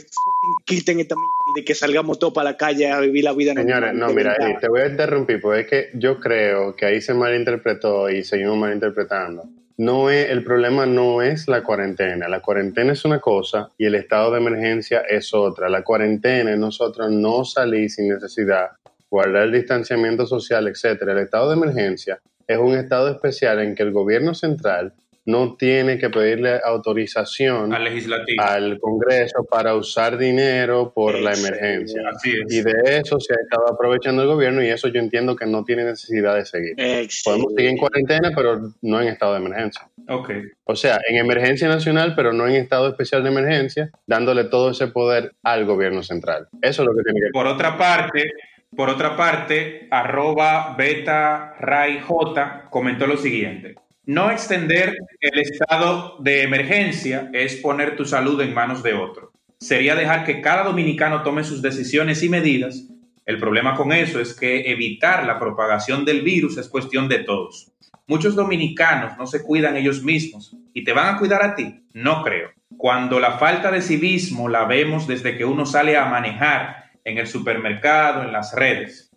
quiten 0.65 0.99
esta 1.01 1.15
mierda 1.15 1.59
y 1.59 1.65
que 1.65 1.75
salgamos 1.75 2.19
todos 2.19 2.33
para 2.33 2.51
la 2.51 2.57
calle 2.57 2.89
a 2.89 2.99
vivir 3.01 3.25
la 3.25 3.33
vida 3.33 3.53
Señores, 3.53 3.93
normal, 3.93 3.97
no, 3.97 4.07
de 4.07 4.13
mira, 4.13 4.59
te 4.59 4.69
voy 4.69 4.81
a 4.81 4.87
interrumpir 4.87 5.41
porque 5.41 5.59
es 5.61 5.67
que 5.67 5.89
yo 5.95 6.19
creo 6.19 6.75
que 6.75 6.85
ahí 6.85 7.01
se 7.01 7.13
malinterpretó 7.13 8.09
y 8.09 8.23
seguimos 8.23 8.57
malinterpretando. 8.57 9.43
No 9.77 10.09
es, 10.09 10.29
el 10.29 10.43
problema 10.43 10.85
no 10.85 11.21
es 11.21 11.47
la 11.47 11.63
cuarentena. 11.63 12.29
La 12.29 12.39
cuarentena 12.39 12.93
es 12.93 13.03
una 13.03 13.19
cosa 13.19 13.71
y 13.77 13.85
el 13.85 13.95
estado 13.95 14.31
de 14.31 14.37
emergencia 14.37 15.01
es 15.01 15.33
otra. 15.33 15.69
La 15.69 15.83
cuarentena 15.83 16.51
es 16.51 16.59
nosotros 16.59 17.11
no 17.11 17.43
salir 17.43 17.89
sin 17.89 18.07
necesidad, 18.07 18.69
guardar 19.11 19.43
el 19.43 19.51
distanciamiento 19.51 20.25
social, 20.25 20.67
etcétera. 20.67 21.11
El 21.11 21.19
estado 21.19 21.49
de 21.49 21.57
emergencia 21.57 22.19
es 22.47 22.57
un 22.57 22.73
estado 22.75 23.09
especial 23.09 23.59
en 23.59 23.75
que 23.75 23.83
el 23.83 23.91
gobierno 23.91 24.33
central 24.33 24.93
no 25.23 25.55
tiene 25.55 25.99
que 25.99 26.09
pedirle 26.09 26.59
autorización 26.63 27.71
Al 27.73 27.83
legislativo. 27.83 28.41
al 28.41 28.79
Congreso 28.79 29.45
para 29.49 29.75
usar 29.75 30.17
dinero 30.17 30.91
por 30.95 31.13
la 31.19 31.33
emergencia. 31.33 32.01
Así 32.09 32.31
es. 32.31 32.51
Y 32.51 32.63
de 32.63 32.97
eso 32.97 33.19
se 33.19 33.33
ha 33.33 33.37
estado 33.37 33.71
aprovechando 33.71 34.23
el 34.23 34.27
gobierno 34.27 34.63
y 34.63 34.69
eso 34.69 34.87
yo 34.87 34.99
entiendo 34.99 35.35
que 35.35 35.45
no 35.45 35.63
tiene 35.63 35.83
necesidad 35.83 36.35
de 36.35 36.45
seguir. 36.45 36.75
Podemos 37.23 37.53
seguir 37.55 37.69
en 37.69 37.77
cuarentena, 37.77 38.31
pero 38.35 38.73
no 38.81 39.01
en 39.01 39.09
estado 39.09 39.33
de 39.33 39.39
emergencia. 39.41 39.87
Ok. 40.09 40.31
O 40.63 40.75
sea, 40.75 40.99
en 41.07 41.17
emergencia 41.17 41.67
nacional, 41.67 42.13
pero 42.15 42.33
no 42.33 42.47
en 42.47 42.55
estado 42.55 42.89
especial 42.89 43.21
de 43.23 43.29
emergencia, 43.29 43.91
dándole 44.07 44.45
todo 44.45 44.71
ese 44.71 44.87
poder 44.87 45.33
al 45.43 45.65
gobierno 45.65 46.01
central. 46.01 46.47
Eso 46.61 46.81
es 46.81 46.87
lo 46.87 46.95
que 46.95 47.03
tiene 47.03 47.19
que 47.19 47.31
Por 47.31 47.45
otra 47.45 47.77
parte, 47.77 48.31
por 48.75 48.89
otra 48.89 49.17
parte, 49.17 49.87
arroba 49.91 50.75
beta 50.77 51.55
ray 51.59 51.99
j 51.99 52.69
comentó 52.69 53.05
lo 53.05 53.17
siguiente. 53.17 53.75
No 54.05 54.31
extender 54.31 54.95
el 55.19 55.39
estado 55.39 56.15
de 56.19 56.43
emergencia 56.43 57.29
es 57.33 57.57
poner 57.57 57.97
tu 57.97 58.05
salud 58.05 58.39
en 58.41 58.53
manos 58.53 58.81
de 58.81 58.93
otro. 58.93 59.31
Sería 59.59 59.93
dejar 59.93 60.23
que 60.23 60.41
cada 60.41 60.63
dominicano 60.63 61.21
tome 61.21 61.43
sus 61.43 61.61
decisiones 61.61 62.23
y 62.23 62.29
medidas. 62.29 62.87
El 63.25 63.39
problema 63.39 63.75
con 63.75 63.91
eso 63.91 64.19
es 64.19 64.33
que 64.33 64.71
evitar 64.71 65.25
la 65.25 65.37
propagación 65.37 66.05
del 66.05 66.21
virus 66.21 66.57
es 66.57 66.67
cuestión 66.67 67.09
de 67.09 67.19
todos. 67.19 67.71
Muchos 68.07 68.35
dominicanos 68.35 69.17
no 69.17 69.27
se 69.27 69.43
cuidan 69.43 69.75
ellos 69.75 70.01
mismos 70.01 70.55
y 70.73 70.83
te 70.83 70.93
van 70.93 71.13
a 71.13 71.19
cuidar 71.19 71.43
a 71.43 71.55
ti. 71.55 71.83
No 71.93 72.23
creo. 72.23 72.49
Cuando 72.77 73.19
la 73.19 73.37
falta 73.37 73.69
de 73.69 73.81
civismo 73.81 74.49
la 74.49 74.65
vemos 74.65 75.07
desde 75.07 75.37
que 75.37 75.45
uno 75.45 75.65
sale 75.65 75.97
a 75.97 76.05
manejar 76.05 76.90
en 77.03 77.17
el 77.17 77.27
supermercado, 77.27 78.23
en 78.23 78.31
las 78.31 78.53
redes. 78.53 79.11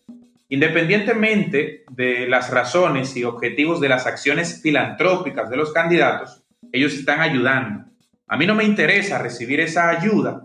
Independientemente 0.48 1.84
de 1.90 2.28
las 2.28 2.50
razones 2.50 3.16
y 3.16 3.24
objetivos 3.24 3.80
de 3.80 3.88
las 3.88 4.06
acciones 4.06 4.60
filantrópicas 4.62 5.50
de 5.50 5.56
los 5.56 5.72
candidatos, 5.72 6.42
ellos 6.72 6.94
están 6.94 7.20
ayudando. 7.20 7.84
A 8.28 8.36
mí 8.36 8.46
no 8.46 8.54
me 8.54 8.64
interesa 8.64 9.18
recibir 9.18 9.60
esa 9.60 9.88
ayuda, 9.88 10.42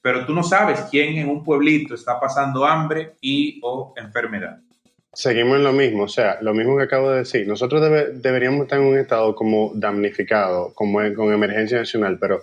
pero 0.00 0.26
tú 0.26 0.34
no 0.34 0.42
sabes 0.42 0.80
quién 0.90 1.16
en 1.16 1.28
un 1.28 1.44
pueblito 1.44 1.94
está 1.94 2.18
pasando 2.18 2.64
hambre 2.66 3.12
y 3.20 3.60
o 3.62 3.94
enfermedad. 3.96 4.58
seguimos 5.12 5.58
en 5.58 5.64
lo 5.64 5.72
mismo, 5.72 6.04
o 6.04 6.08
sea, 6.08 6.38
lo 6.40 6.54
mismo 6.54 6.76
que 6.76 6.84
acabo 6.84 7.10
de 7.10 7.18
decir. 7.18 7.46
Nosotros 7.46 7.82
deberíamos 8.14 8.62
estar 8.62 8.80
en 8.80 8.86
un 8.86 8.98
estado 8.98 9.34
como 9.34 9.72
damnificado, 9.74 10.72
como 10.74 11.00
con 11.14 11.32
emergencia 11.32 11.78
nacional, 11.78 12.18
pero 12.18 12.42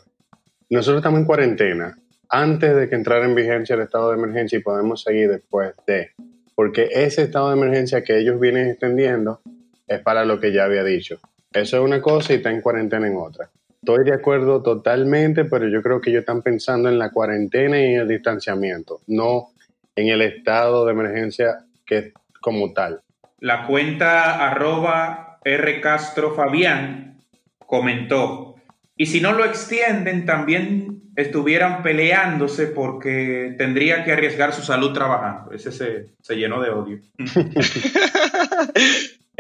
nosotros 0.70 1.00
estamos 1.00 1.20
en 1.20 1.26
cuarentena 1.26 1.98
antes 2.30 2.76
de 2.76 2.90
que 2.90 2.96
entrara 2.96 3.26
en 3.26 3.36
vigencia 3.36 3.76
el 3.76 3.82
estado 3.82 4.10
de 4.12 4.18
emergencia 4.18 4.58
y 4.58 4.62
podemos 4.62 5.02
seguir 5.04 5.30
después 5.30 5.74
de. 5.86 6.12
Porque 6.56 6.90
ese 6.92 7.24
estado 7.24 7.50
de 7.50 7.58
emergencia 7.58 8.04
que 8.04 8.18
ellos 8.18 8.40
vienen 8.40 8.70
extendiendo 8.70 9.42
es 9.88 10.00
para 10.02 10.26
lo 10.26 10.40
que 10.40 10.54
ya 10.54 10.66
había 10.66 10.84
dicho. 10.84 11.20
Eso 11.52 11.78
es 11.78 11.84
una 11.84 12.02
cosa 12.02 12.34
y 12.34 12.38
está 12.38 12.52
en 12.52 12.62
cuarentena 12.62 13.08
en 13.08 13.18
otra. 13.18 13.50
Estoy 13.82 14.04
de 14.04 14.14
acuerdo 14.14 14.62
totalmente, 14.62 15.46
pero 15.46 15.68
yo 15.68 15.82
creo 15.82 16.02
que 16.02 16.10
ellos 16.10 16.22
están 16.22 16.42
pensando 16.42 16.90
en 16.90 17.00
la 17.00 17.12
cuarentena 17.12 17.80
y 17.80 17.94
en 17.94 18.02
el 18.02 18.08
distanciamiento, 18.08 19.00
no 19.08 19.50
en 19.96 20.10
el 20.10 20.22
estado 20.22 20.86
de 20.86 20.92
emergencia 20.92 21.66
que 21.86 22.14
como 22.42 22.74
tal. 22.74 23.02
La 23.40 23.66
cuenta 23.66 24.50
arroba 24.50 25.40
R. 25.44 25.82
Castro 25.82 26.36
Fabián 26.36 27.18
comentó, 27.66 28.56
y 29.00 29.06
si 29.06 29.22
no 29.22 29.32
lo 29.32 29.46
extienden, 29.46 30.26
también 30.26 31.04
estuvieran 31.16 31.84
peleándose 31.84 32.68
porque 32.68 33.56
tendría 33.58 34.04
que 34.04 34.12
arriesgar 34.12 34.54
su 34.54 34.62
salud 34.62 34.92
trabajando. 34.92 35.54
Ese 35.54 35.72
se, 35.72 36.08
se 36.22 36.36
llenó 36.36 36.62
de 36.62 36.70
odio. 36.70 37.00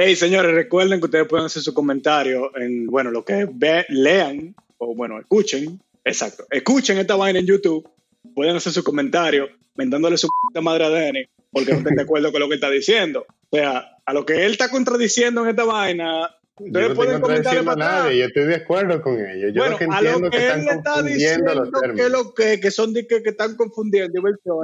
Hey, 0.02 0.16
señores, 0.16 0.54
recuerden 0.54 1.02
que 1.02 1.08
ustedes 1.08 1.28
pueden 1.28 1.48
hacer 1.48 1.62
su 1.62 1.74
comentario 1.74 2.56
en, 2.56 2.86
bueno, 2.86 3.12
lo 3.12 3.26
que 3.26 3.50
lean 3.90 4.56
o, 4.78 4.96
bueno, 4.96 5.20
escuchen. 5.20 5.82
Exacto. 6.06 6.46
Escuchen 6.50 6.98
esta 7.00 7.18
vaina 7.18 7.40
en 7.40 7.46
YouTube. 7.46 7.86
Pueden 8.34 8.56
hacer 8.56 8.72
su 8.72 8.82
comentario 8.82 9.50
mentándole 9.76 10.18
su 10.18 10.30
madre 10.62 10.86
a 10.86 10.90
Denny 10.90 11.26
porque 11.52 11.74
no 11.74 11.80
estén 11.80 11.96
de 11.96 12.04
acuerdo 12.04 12.32
con 12.32 12.40
lo 12.40 12.48
que 12.48 12.56
está 12.56 12.70
diciendo. 12.70 13.26
O 13.50 13.58
sea, 13.58 13.98
a 14.06 14.14
lo 14.14 14.26
que 14.26 14.46
él 14.46 14.54
está 14.54 14.70
contradiciendo 14.70 15.44
en 15.44 15.50
esta 15.50 15.66
vaina, 15.66 16.30
Ustedes 16.60 16.94
pueden 16.94 17.22
comentar 17.22 17.64
para 17.64 18.14
Yo 18.14 18.26
estoy 18.26 18.46
de 18.46 18.56
acuerdo 18.56 19.02
con 19.02 19.14
ellos. 19.20 19.52
Yo 19.54 19.62
bueno, 19.62 19.78
que 19.78 19.86
a 19.86 20.02
lo 20.02 20.30
que, 20.30 20.48
él 20.48 20.68
está 20.70 21.02
diciendo 21.02 21.72
que, 21.96 22.10
lo 22.10 22.34
que, 22.34 22.60
que 22.60 22.72
son 22.72 22.94
de 22.94 23.08
que, 23.08 23.24
que, 23.24 23.30
están 23.30 23.56
confundiendo 23.56 24.22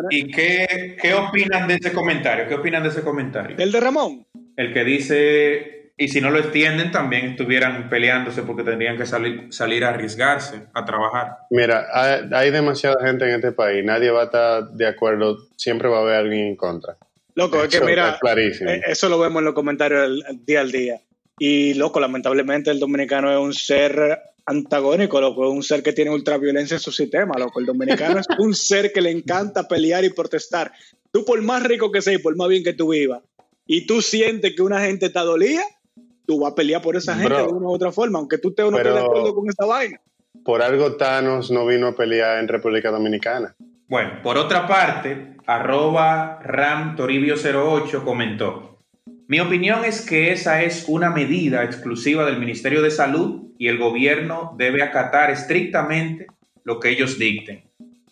¿Y 0.09 0.31
qué, 0.31 0.97
qué 1.01 1.13
opinan 1.13 1.67
de 1.67 1.75
ese 1.75 1.91
comentario? 1.91 2.47
¿Qué 2.47 2.55
opinan 2.55 2.83
de 2.83 2.89
ese 2.89 3.01
comentario? 3.01 3.55
¿El 3.57 3.71
de 3.71 3.79
Ramón? 3.79 4.25
el 4.57 4.73
que 4.73 4.83
dice, 4.83 5.91
y 5.97 6.07
si 6.07 6.21
no 6.21 6.31
lo 6.31 6.39
extienden, 6.39 6.91
también 6.91 7.27
estuvieran 7.27 7.89
peleándose 7.89 8.43
porque 8.43 8.63
tendrían 8.63 8.97
que 8.97 9.05
salir, 9.05 9.47
salir 9.51 9.83
a 9.83 9.89
arriesgarse, 9.89 10.67
a 10.73 10.85
trabajar. 10.85 11.37
Mira, 11.49 11.87
hay, 11.93 12.51
demasiada 12.51 13.05
gente 13.05 13.25
en 13.25 13.35
este 13.35 13.51
país, 13.51 13.83
nadie 13.83 14.11
va 14.11 14.21
a 14.21 14.25
estar 14.25 14.69
de 14.71 14.87
acuerdo, 14.87 15.37
siempre 15.55 15.89
va 15.89 15.99
a 15.99 16.01
haber 16.01 16.15
alguien 16.15 16.47
en 16.47 16.55
contra. 16.55 16.97
Loco, 17.35 17.61
es 17.63 17.69
que 17.69 17.83
mira, 17.83 18.17
eh, 18.37 18.81
eso 18.87 19.09
lo 19.09 19.19
vemos 19.19 19.41
en 19.41 19.45
los 19.45 19.53
comentarios 19.53 20.23
día 20.45 20.61
al 20.61 20.71
día. 20.71 21.01
Y 21.37 21.73
loco, 21.73 21.99
lamentablemente 21.99 22.71
el 22.71 22.79
dominicano 22.79 23.31
es 23.31 23.39
un 23.39 23.53
ser 23.53 24.19
antagónico, 24.45 25.19
loco, 25.19 25.45
es 25.45 25.51
un 25.51 25.63
ser 25.63 25.83
que 25.83 25.93
tiene 25.93 26.11
ultraviolencia 26.11 26.75
en 26.75 26.81
su 26.81 26.91
sistema, 26.91 27.37
loco. 27.37 27.59
El 27.59 27.65
dominicano 27.65 28.19
es 28.19 28.27
un 28.37 28.53
ser 28.53 28.93
que 28.93 29.01
le 29.01 29.11
encanta 29.11 29.67
pelear 29.67 30.05
y 30.05 30.09
protestar. 30.09 30.71
Tú 31.11 31.25
por 31.25 31.41
más 31.41 31.63
rico 31.63 31.91
que 31.91 32.01
seas 32.01 32.19
y 32.19 32.23
por 32.23 32.35
más 32.35 32.47
bien 32.47 32.63
que 32.63 32.73
tú 32.73 32.91
vivas, 32.91 33.21
y 33.67 33.85
tú 33.85 34.01
sientes 34.01 34.55
que 34.55 34.61
una 34.61 34.81
gente 34.81 35.07
está 35.07 35.23
dolida, 35.23 35.63
tú 36.25 36.39
vas 36.39 36.51
a 36.51 36.55
pelear 36.55 36.81
por 36.81 36.95
esa 36.95 37.15
gente 37.15 37.35
de 37.35 37.43
una 37.43 37.67
u 37.67 37.71
otra 37.71 37.91
forma, 37.91 38.19
aunque 38.19 38.37
tú 38.37 38.49
estés 38.49 38.65
o 38.65 38.71
no 38.71 38.77
de 38.77 38.99
acuerdo 38.99 39.33
con 39.33 39.49
esa 39.49 39.65
vaina. 39.65 39.99
Por 40.43 40.61
algo 40.61 40.95
Thanos 40.95 41.49
no 41.49 41.65
vino 41.65 41.87
a 41.87 41.95
pelear 41.95 42.39
en 42.39 42.47
República 42.47 42.91
Dominicana. 42.91 43.55
Bueno, 43.87 44.19
por 44.21 44.37
otra 44.37 44.67
parte, 44.67 45.35
arroba 45.45 46.39
ramtoribio08 46.43 48.03
comentó, 48.03 48.74
mi 49.27 49.39
opinión 49.39 49.83
es 49.85 50.01
que 50.01 50.31
esa 50.31 50.61
es 50.61 50.85
una 50.87 51.09
medida 51.09 51.63
exclusiva 51.63 52.25
del 52.25 52.37
Ministerio 52.37 52.83
de 52.83 52.91
Salud 52.91 53.47
y 53.57 53.69
el 53.69 53.79
gobierno 53.79 54.53
debe 54.55 54.83
acatar 54.83 55.31
estrictamente 55.31 56.27
lo 56.63 56.79
que 56.79 56.89
ellos 56.89 57.17
dicten. 57.17 57.63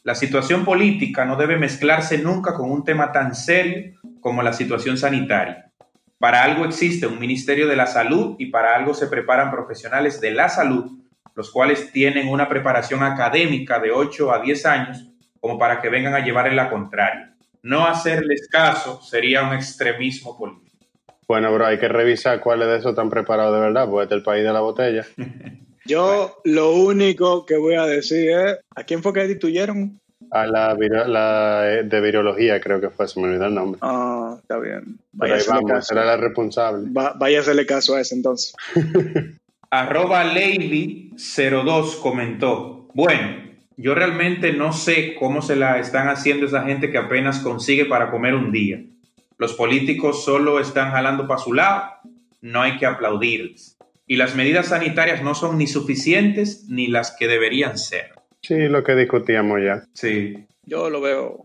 La 0.02 0.16
situación 0.16 0.66
política 0.66 1.24
no 1.24 1.36
debe 1.36 1.58
mezclarse 1.58 2.18
nunca 2.18 2.56
con 2.56 2.72
un 2.72 2.84
tema 2.84 3.12
tan 3.12 3.36
serio 3.36 3.94
como 4.22 4.42
la 4.42 4.54
situación 4.54 4.98
sanitaria. 4.98 5.72
Para 6.18 6.44
algo 6.44 6.66
existe 6.66 7.06
un 7.06 7.20
Ministerio 7.20 7.68
de 7.68 7.76
la 7.76 7.86
Salud 7.86 8.36
y 8.40 8.48
para 8.48 8.76
algo 8.76 8.96
se 8.96 9.06
preparan 9.06 9.52
profesionales 9.52 10.20
de 10.20 10.32
la 10.32 10.50
salud, 10.50 10.90
los 11.36 11.52
cuales 11.52 11.92
tienen 11.92 12.28
una 12.28 12.50
preparación 12.50 13.04
académica 13.04 13.80
de 13.80 13.92
8 13.92 14.34
a 14.34 14.40
10 14.40 14.66
años 14.66 15.10
como 15.40 15.60
para 15.60 15.80
que 15.80 15.90
vengan 15.90 16.16
a 16.16 16.26
llevar 16.26 16.48
en 16.48 16.56
la 16.56 16.72
contraria. 16.72 17.36
No 17.62 17.86
hacerles 17.86 18.48
caso 18.50 19.02
sería 19.04 19.44
un 19.44 19.54
extremismo 19.54 20.38
político. 20.38 20.63
Bueno, 21.28 21.54
bro, 21.54 21.66
hay 21.66 21.80
que 21.80 21.88
revisar 21.88 22.40
cuáles 22.40 22.68
de 22.68 22.78
esos 22.78 22.92
están 22.92 23.10
preparados 23.10 23.54
de 23.56 23.62
verdad, 23.62 23.90
porque 23.90 24.06
es 24.06 24.12
el 24.12 24.24
país 24.24 24.44
de 24.44 24.54
la 24.54 24.62
botella. 24.62 25.06
Yo 25.86 26.40
lo 26.46 26.72
único 26.72 27.46
que 27.46 27.58
voy 27.58 27.76
a 27.76 27.86
decir 27.86 28.30
es, 28.30 28.60
¿a 28.76 28.84
quién 28.84 29.04
fue 29.04 29.14
que 29.14 29.22
destituyeron? 29.22 30.00
A 30.32 30.46
la, 30.48 30.76
la, 31.06 31.74
eh, 31.74 31.84
de 31.84 32.02
virología, 32.02 32.62
creo 32.62 32.80
que 32.80 32.90
fue, 32.90 33.08
se 33.08 33.20
me 33.20 33.28
olvidó 33.28 33.46
el 33.46 33.54
nombre. 33.54 33.80
Ah, 33.82 34.38
está 34.42 34.58
bien. 34.58 34.98
Vaya 35.12 35.36
ahí 35.36 35.42
vamos, 35.48 35.86
será 35.86 36.06
la 36.06 36.18
responsable. 36.18 36.88
vaya 36.90 37.38
a 37.38 37.42
hacerle 37.42 37.66
caso 37.66 37.96
a 37.96 38.02
ese 38.02 38.16
entonces. 38.16 38.56
Arroba 39.70 40.24
Lady02 40.24 42.00
comentó, 42.00 42.88
bueno, 42.94 43.44
yo 43.76 43.96
realmente 43.96 44.54
no 44.54 44.72
sé 44.72 45.16
cómo 45.16 45.42
se 45.42 45.56
la 45.56 45.80
están 45.80 46.08
haciendo 46.08 46.46
esa 46.46 46.64
gente 46.64 46.92
que 46.92 46.98
apenas 46.98 47.40
consigue 47.40 47.86
para 47.86 48.12
comer 48.12 48.36
un 48.36 48.52
día. 48.52 48.84
Los 49.44 49.56
políticos 49.56 50.24
solo 50.24 50.62
están 50.62 50.92
jalando 50.92 51.28
para 51.28 51.38
su 51.38 51.52
lado, 51.52 51.92
no 52.40 52.62
hay 52.62 52.78
que 52.78 52.86
aplaudirles. 52.86 53.78
Y 54.08 54.16
las 54.16 54.38
medidas 54.38 54.68
sanitarias 54.68 55.22
no 55.22 55.36
son 55.36 55.58
ni 55.58 55.68
suficientes 55.68 56.70
ni 56.70 56.88
las 56.88 57.12
que 57.12 57.28
deberían 57.28 57.78
ser. 57.78 58.14
Sí, 58.42 58.56
lo 58.70 58.86
que 58.86 58.96
discutíamos 58.96 59.60
ya. 59.62 59.86
Sí. 59.92 60.46
Yo 60.66 60.90
lo 60.90 61.02
veo 61.02 61.44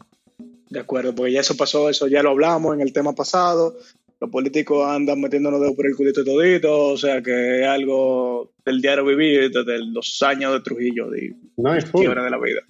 de 0.71 0.79
acuerdo, 0.79 1.13
porque 1.13 1.33
ya 1.33 1.41
eso 1.41 1.57
pasó, 1.57 1.91
eso 1.91 2.07
ya 2.07 2.23
lo 2.23 2.31
hablamos 2.31 2.73
en 2.73 2.83
el 2.83 2.93
tema 2.93 3.17
pasado. 3.17 3.77
Los 4.21 4.31
políticos 4.31 4.87
andan 4.87 5.21
metiéndonos 5.21 5.61
dedos 5.61 5.75
por 5.75 5.89
el 5.89 5.97
culito 5.97 6.23
todito, 6.25 6.91
o 6.91 6.97
sea 6.97 7.21
que 7.21 7.63
es 7.63 7.67
algo 7.67 8.53
del 8.65 8.81
diario 8.81 9.05
vivir 9.07 9.51
desde 9.51 9.85
los 9.85 10.23
años 10.23 10.53
de 10.53 10.61
Trujillo, 10.61 11.11
de 11.11 11.35
no, 11.57 11.75
es 11.75 11.91
de 11.91 12.31
la 12.31 12.39
vida. 12.39 12.61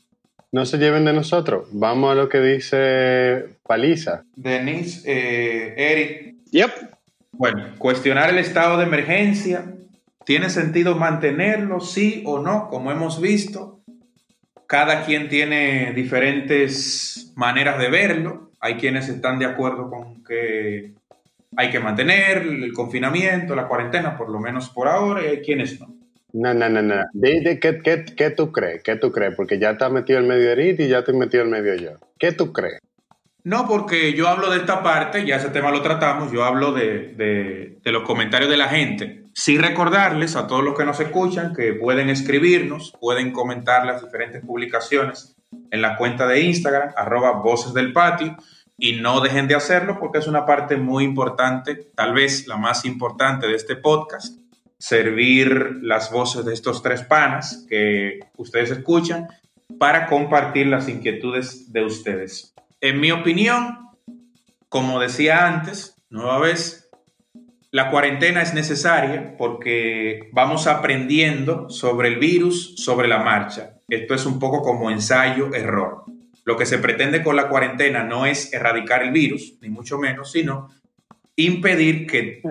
No 0.50 0.64
se 0.64 0.78
lleven 0.78 1.04
de 1.04 1.12
nosotros. 1.12 1.68
Vamos 1.72 2.10
a 2.10 2.14
lo 2.14 2.28
que 2.28 2.40
dice 2.40 3.56
Paliza. 3.66 4.24
Denise, 4.34 5.02
eh, 5.04 5.74
Eric. 5.76 6.36
Yep. 6.50 6.70
Bueno, 7.32 7.74
cuestionar 7.78 8.30
el 8.30 8.38
estado 8.38 8.78
de 8.78 8.84
emergencia. 8.84 9.66
¿Tiene 10.24 10.50
sentido 10.50 10.94
mantenerlo, 10.94 11.80
sí 11.80 12.22
o 12.26 12.38
no? 12.38 12.68
Como 12.68 12.90
hemos 12.90 13.20
visto, 13.20 13.80
cada 14.66 15.04
quien 15.04 15.28
tiene 15.28 15.92
diferentes 15.94 17.32
maneras 17.34 17.78
de 17.78 17.90
verlo. 17.90 18.50
Hay 18.60 18.74
quienes 18.74 19.08
están 19.08 19.38
de 19.38 19.46
acuerdo 19.46 19.88
con 19.90 20.24
que 20.24 20.92
hay 21.56 21.70
que 21.70 21.80
mantener 21.80 22.38
el 22.38 22.72
confinamiento, 22.72 23.54
la 23.54 23.68
cuarentena, 23.68 24.16
por 24.16 24.30
lo 24.30 24.40
menos 24.40 24.68
por 24.68 24.88
ahora, 24.88 25.24
y 25.24 25.28
hay 25.28 25.40
quienes 25.40 25.80
no. 25.80 25.97
No, 26.32 26.52
no, 26.52 26.68
no, 26.68 26.82
no. 26.82 26.94
¿qué, 27.22 27.58
qué, 27.82 28.04
qué 28.04 28.30
tú 28.30 28.52
crees? 28.52 28.82
¿Qué 28.82 28.96
tú 28.96 29.10
crees? 29.10 29.34
Porque 29.34 29.58
ya 29.58 29.70
está 29.70 29.88
metido 29.88 30.18
el 30.18 30.26
medio 30.26 30.50
Erit 30.50 30.78
y 30.80 30.88
ya 30.88 31.02
te 31.02 31.12
metido 31.12 31.42
el 31.42 31.48
medio 31.48 31.74
yo. 31.74 31.92
¿Qué 32.18 32.32
tú 32.32 32.52
crees? 32.52 32.80
No, 33.44 33.66
porque 33.66 34.12
yo 34.12 34.28
hablo 34.28 34.50
de 34.50 34.58
esta 34.58 34.82
parte, 34.82 35.24
ya 35.24 35.36
ese 35.36 35.48
tema 35.48 35.70
lo 35.70 35.80
tratamos, 35.80 36.30
yo 36.30 36.44
hablo 36.44 36.72
de, 36.72 37.14
de, 37.14 37.78
de 37.82 37.92
los 37.92 38.02
comentarios 38.02 38.50
de 38.50 38.58
la 38.58 38.68
gente. 38.68 39.24
Sí 39.32 39.56
recordarles 39.56 40.36
a 40.36 40.46
todos 40.46 40.62
los 40.62 40.76
que 40.76 40.84
nos 40.84 41.00
escuchan 41.00 41.54
que 41.54 41.72
pueden 41.72 42.10
escribirnos, 42.10 42.92
pueden 43.00 43.32
comentar 43.32 43.86
las 43.86 44.02
diferentes 44.02 44.44
publicaciones 44.44 45.34
en 45.70 45.80
la 45.80 45.96
cuenta 45.96 46.26
de 46.26 46.42
Instagram, 46.42 46.90
arroba 46.96 47.32
voces 47.40 47.72
del 47.72 47.92
patio, 47.92 48.36
y 48.76 49.00
no 49.00 49.20
dejen 49.20 49.48
de 49.48 49.54
hacerlo 49.54 49.98
porque 49.98 50.18
es 50.18 50.26
una 50.26 50.44
parte 50.44 50.76
muy 50.76 51.04
importante, 51.04 51.74
tal 51.94 52.12
vez 52.12 52.46
la 52.46 52.56
más 52.56 52.84
importante 52.84 53.46
de 53.46 53.54
este 53.54 53.76
podcast, 53.76 54.38
servir 54.78 55.78
las 55.82 56.10
voces 56.12 56.44
de 56.44 56.54
estos 56.54 56.82
tres 56.82 57.02
panas 57.02 57.66
que 57.68 58.20
ustedes 58.36 58.70
escuchan 58.70 59.28
para 59.78 60.06
compartir 60.06 60.68
las 60.68 60.88
inquietudes 60.88 61.72
de 61.72 61.84
ustedes. 61.84 62.54
En 62.80 63.00
mi 63.00 63.10
opinión, 63.10 63.78
como 64.68 65.00
decía 65.00 65.46
antes, 65.46 65.96
nueva 66.10 66.38
vez, 66.38 66.88
la 67.70 67.90
cuarentena 67.90 68.40
es 68.40 68.54
necesaria 68.54 69.36
porque 69.36 70.30
vamos 70.32 70.66
aprendiendo 70.66 71.68
sobre 71.68 72.08
el 72.08 72.18
virus, 72.18 72.76
sobre 72.76 73.08
la 73.08 73.18
marcha. 73.18 73.80
Esto 73.88 74.14
es 74.14 74.24
un 74.26 74.38
poco 74.38 74.62
como 74.62 74.90
ensayo-error. 74.90 76.04
Lo 76.44 76.56
que 76.56 76.64
se 76.64 76.78
pretende 76.78 77.22
con 77.22 77.36
la 77.36 77.48
cuarentena 77.48 78.04
no 78.04 78.24
es 78.24 78.54
erradicar 78.54 79.02
el 79.02 79.10
virus, 79.10 79.58
ni 79.60 79.68
mucho 79.68 79.98
menos, 79.98 80.32
sino 80.32 80.70
impedir 81.38 82.06
que 82.06 82.42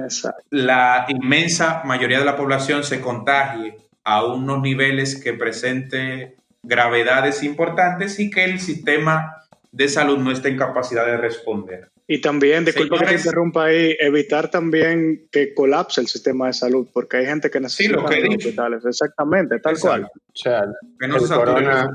la 0.50 1.06
inmensa 1.10 1.82
mayoría 1.84 2.20
de 2.20 2.26
la 2.26 2.38
población 2.38 2.86
se 2.86 3.02
contagie 3.02 3.76
a 4.06 4.26
unos 4.26 4.62
niveles 4.62 5.22
que 5.22 5.34
presente 5.34 6.38
gravedades 6.64 7.44
importantes 7.44 8.18
y 8.20 8.30
que 8.30 8.46
el 8.46 8.62
sistema 8.62 9.44
de 9.74 9.90
salud 9.90 10.18
no 10.18 10.32
está 10.32 10.48
en 10.48 10.58
capacidad 10.58 11.06
de 11.06 11.18
responder. 11.18 11.90
Y 12.08 12.22
también, 12.22 12.64
disculpa 12.64 13.00
que 13.00 13.06
te 13.08 13.16
interrumpa 13.16 13.66
ahí, 13.66 13.98
evitar 14.00 14.50
también 14.50 15.28
que 15.30 15.54
colapse 15.54 16.00
el 16.00 16.08
sistema 16.08 16.48
de 16.48 16.54
salud, 16.54 16.88
porque 16.94 17.18
hay 17.18 17.26
gente 17.26 17.50
que 17.50 17.60
necesita 17.60 18.00
sí, 18.10 18.22
los 18.22 18.38
hospitales. 18.38 18.86
Exactamente, 18.86 19.60
tal 19.60 19.78
cual. 19.78 20.04
O 20.06 20.10
sea, 20.34 20.64
el, 21.02 21.28
corona, 21.28 21.94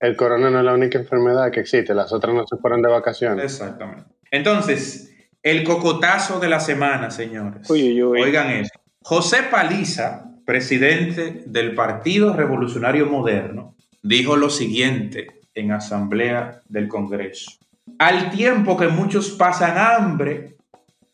el 0.00 0.16
corona 0.16 0.50
no 0.50 0.58
es 0.58 0.64
la 0.66 0.74
única 0.74 0.98
enfermedad 0.98 1.50
que 1.50 1.60
existe, 1.60 1.94
las 1.94 2.12
otras 2.12 2.34
no 2.34 2.46
se 2.46 2.58
fueron 2.58 2.82
de 2.82 2.88
vacaciones. 2.90 3.42
Exactamente. 3.42 4.04
Entonces, 4.30 5.14
el 5.50 5.64
cocotazo 5.64 6.38
de 6.40 6.48
la 6.48 6.60
semana, 6.60 7.10
señores. 7.10 7.70
Oigan 7.70 8.50
eso. 8.50 8.72
José 9.00 9.44
Paliza, 9.50 10.26
presidente 10.44 11.42
del 11.46 11.74
Partido 11.74 12.34
Revolucionario 12.34 13.06
Moderno, 13.06 13.74
dijo 14.02 14.36
lo 14.36 14.50
siguiente 14.50 15.40
en 15.54 15.72
asamblea 15.72 16.60
del 16.68 16.88
Congreso. 16.88 17.52
Al 17.98 18.30
tiempo 18.30 18.76
que 18.76 18.88
muchos 18.88 19.30
pasan 19.30 19.78
hambre, 19.78 20.56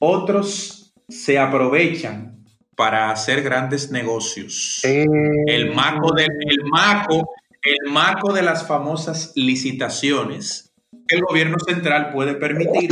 otros 0.01 0.93
se 1.09 1.39
aprovechan 1.39 2.45
para 2.75 3.11
hacer 3.11 3.43
grandes 3.43 3.93
negocios. 3.93 4.81
Eh. 4.83 5.07
El 5.47 5.73
maco 5.75 6.13
del 6.13 6.27
el 6.27 6.65
maco, 6.65 7.35
el 7.63 7.93
maco 7.93 8.33
de 8.33 8.43
las 8.43 8.67
famosas 8.67 9.33
licitaciones 9.37 10.73
que 11.07 11.17
el 11.17 11.23
gobierno 11.23 11.59
central 11.65 12.11
puede 12.13 12.35
permitir 12.35 12.91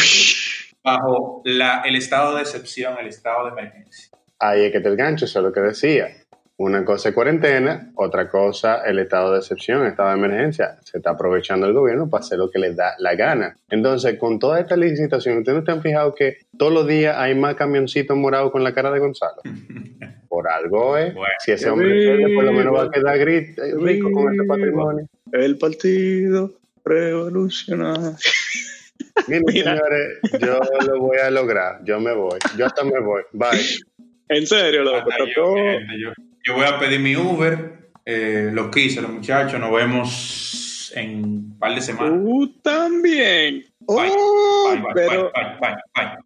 bajo 0.83 1.43
la, 1.45 1.83
el 1.83 1.97
estado 1.97 2.37
de 2.37 2.43
excepción, 2.43 2.97
el 2.99 3.07
estado 3.07 3.47
de 3.47 3.53
emergencia. 3.53 4.11
Ahí 4.39 4.65
es 4.65 4.73
que 4.73 4.81
te 4.81 4.89
el 4.89 4.97
gancho, 4.97 5.25
eso 5.25 5.39
es 5.39 5.45
lo 5.45 5.53
que 5.53 5.61
decía. 5.61 6.09
Una 6.57 6.85
cosa 6.85 7.09
es 7.09 7.15
cuarentena, 7.15 7.91
otra 7.97 8.29
cosa 8.29 8.83
el 8.85 8.99
estado 8.99 9.33
de 9.33 9.39
excepción, 9.39 9.87
estado 9.87 10.11
de 10.11 10.17
emergencia. 10.17 10.79
Se 10.83 10.99
está 10.99 11.11
aprovechando 11.11 11.67
el 11.67 11.73
gobierno 11.73 12.09
para 12.09 12.25
hacer 12.25 12.39
lo 12.39 12.51
que 12.51 12.59
les 12.59 12.77
da 12.77 12.95
la 12.99 13.15
gana. 13.15 13.57
Entonces, 13.71 14.19
con 14.19 14.39
toda 14.39 14.61
esta 14.61 14.77
licitación, 14.77 15.39
¿ustedes 15.39 15.59
no 15.59 15.65
te 15.65 15.73
han 15.73 15.83
fijado 15.83 16.15
que 16.15 16.39
todos 16.57 16.73
los 16.73 16.87
días 16.87 17.17
hay 17.17 17.35
más 17.35 17.55
camioncitos 17.55 18.17
morados 18.17 18.53
con 18.53 18.63
la 18.63 18.75
cara 18.75 18.91
de 18.91 19.01
Gonzalo? 19.01 19.43
Por 20.29 20.49
algo, 20.49 20.97
¿eh? 20.97 21.15
si 21.41 21.53
ese 21.53 21.69
hombre 21.69 22.35
por 22.35 22.45
lo 22.45 22.53
menos 22.53 22.75
va 22.75 22.85
a 22.85 22.91
quedar 22.91 23.19
rico 23.19 24.11
con 24.13 24.33
este 24.33 24.47
patrimonio. 24.47 25.07
El 25.31 25.59
partido 25.59 26.53
revolucionario. 26.85 28.17
Miren, 29.29 29.47
señores, 29.47 30.19
yo 30.41 30.61
lo 30.87 31.01
voy 31.01 31.19
a 31.19 31.31
lograr. 31.31 31.85
Yo 31.85 32.01
me 32.01 32.13
voy. 32.13 32.39
Yo 32.57 32.67
hasta 32.67 32.85
me 32.85 33.01
voy. 33.01 33.23
Bye. 33.33 33.61
En 34.29 34.47
serio, 34.47 34.83
lo 34.83 35.05
yo 36.45 36.55
voy 36.55 36.65
a 36.67 36.79
pedir 36.79 37.01
mi 37.01 37.15
Uber. 37.17 37.91
Eh, 38.05 38.51
lo 38.53 38.71
quise, 38.71 39.01
los 39.01 39.13
muchachos. 39.13 39.61
Nos 39.61 39.73
vemos 39.73 40.93
en 40.95 41.25
un 41.25 41.59
par 41.59 41.75
de 41.75 41.81
semanas. 41.81 42.21
Tú 42.21 42.53
también. 42.63 43.65
Bye, 43.81 44.13
oh, 44.17 44.71
bye, 44.73 44.93
pero 44.95 45.33
bye, 45.33 45.77
bye, 45.95 46.19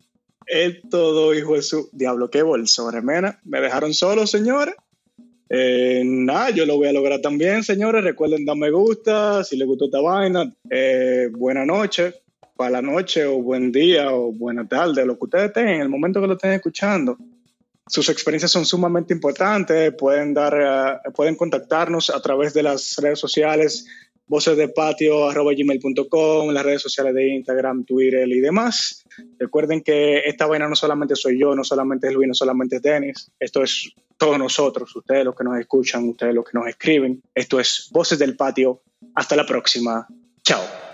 Es 0.46 0.80
todo, 0.90 1.34
hijo 1.34 1.54
de 1.54 1.62
su 1.62 1.88
diablo, 1.92 2.30
qué 2.30 2.42
bolso, 2.42 2.90
remena. 2.90 3.40
Me 3.44 3.60
dejaron 3.60 3.92
solo, 3.94 4.26
señores. 4.26 4.74
Eh, 5.48 6.02
nada, 6.04 6.50
yo 6.50 6.66
lo 6.66 6.76
voy 6.76 6.88
a 6.88 6.92
lograr 6.92 7.20
también, 7.20 7.62
señores. 7.62 8.02
Recuerden 8.02 8.44
dar 8.44 8.56
me 8.56 8.70
gusta 8.70 9.44
si 9.44 9.56
les 9.56 9.66
gustó 9.66 9.86
esta 9.86 10.00
vaina. 10.00 10.52
Eh, 10.70 11.28
buena 11.32 11.64
noche, 11.64 12.14
para 12.56 12.70
la 12.70 12.82
noche, 12.82 13.26
o 13.26 13.42
buen 13.42 13.70
día, 13.70 14.12
o 14.12 14.32
buena 14.32 14.66
tarde, 14.66 15.04
lo 15.04 15.18
que 15.18 15.24
ustedes 15.24 15.52
tengan, 15.52 15.74
en 15.74 15.80
el 15.82 15.88
momento 15.88 16.20
que 16.20 16.26
lo 16.26 16.34
estén 16.34 16.52
escuchando. 16.52 17.18
Sus 17.88 18.08
experiencias 18.08 18.50
son 18.50 18.64
sumamente 18.64 19.14
importantes. 19.14 19.94
Pueden, 19.94 20.34
dar, 20.34 21.00
eh, 21.06 21.10
pueden 21.14 21.36
contactarnos 21.36 22.10
a 22.10 22.20
través 22.20 22.52
de 22.52 22.64
las 22.64 22.96
redes 22.96 23.20
sociales 23.20 23.86
vocesdepatio.gmail.com, 24.28 26.50
las 26.50 26.64
redes 26.64 26.82
sociales 26.82 27.14
de 27.14 27.28
Instagram, 27.28 27.84
Twitter 27.84 28.28
y 28.28 28.40
demás. 28.40 29.04
Recuerden 29.38 29.82
que 29.82 30.18
esta 30.20 30.46
vaina 30.46 30.66
no 30.68 30.74
solamente 30.74 31.14
soy 31.14 31.38
yo, 31.38 31.54
no 31.54 31.62
solamente 31.64 32.08
es 32.08 32.14
Luis, 32.14 32.26
no 32.28 32.34
solamente 32.34 32.76
es 32.76 32.82
Denis. 32.82 33.30
Esto 33.38 33.62
es 33.62 33.92
todos 34.16 34.38
nosotros, 34.38 34.96
ustedes 34.96 35.24
los 35.24 35.36
que 35.36 35.44
nos 35.44 35.58
escuchan, 35.58 36.08
ustedes 36.08 36.34
los 36.34 36.44
que 36.44 36.58
nos 36.58 36.68
escriben. 36.68 37.22
Esto 37.34 37.60
es 37.60 37.88
Voces 37.92 38.18
del 38.18 38.36
Patio. 38.36 38.82
Hasta 39.14 39.36
la 39.36 39.46
próxima. 39.46 40.06
Chao. 40.42 40.85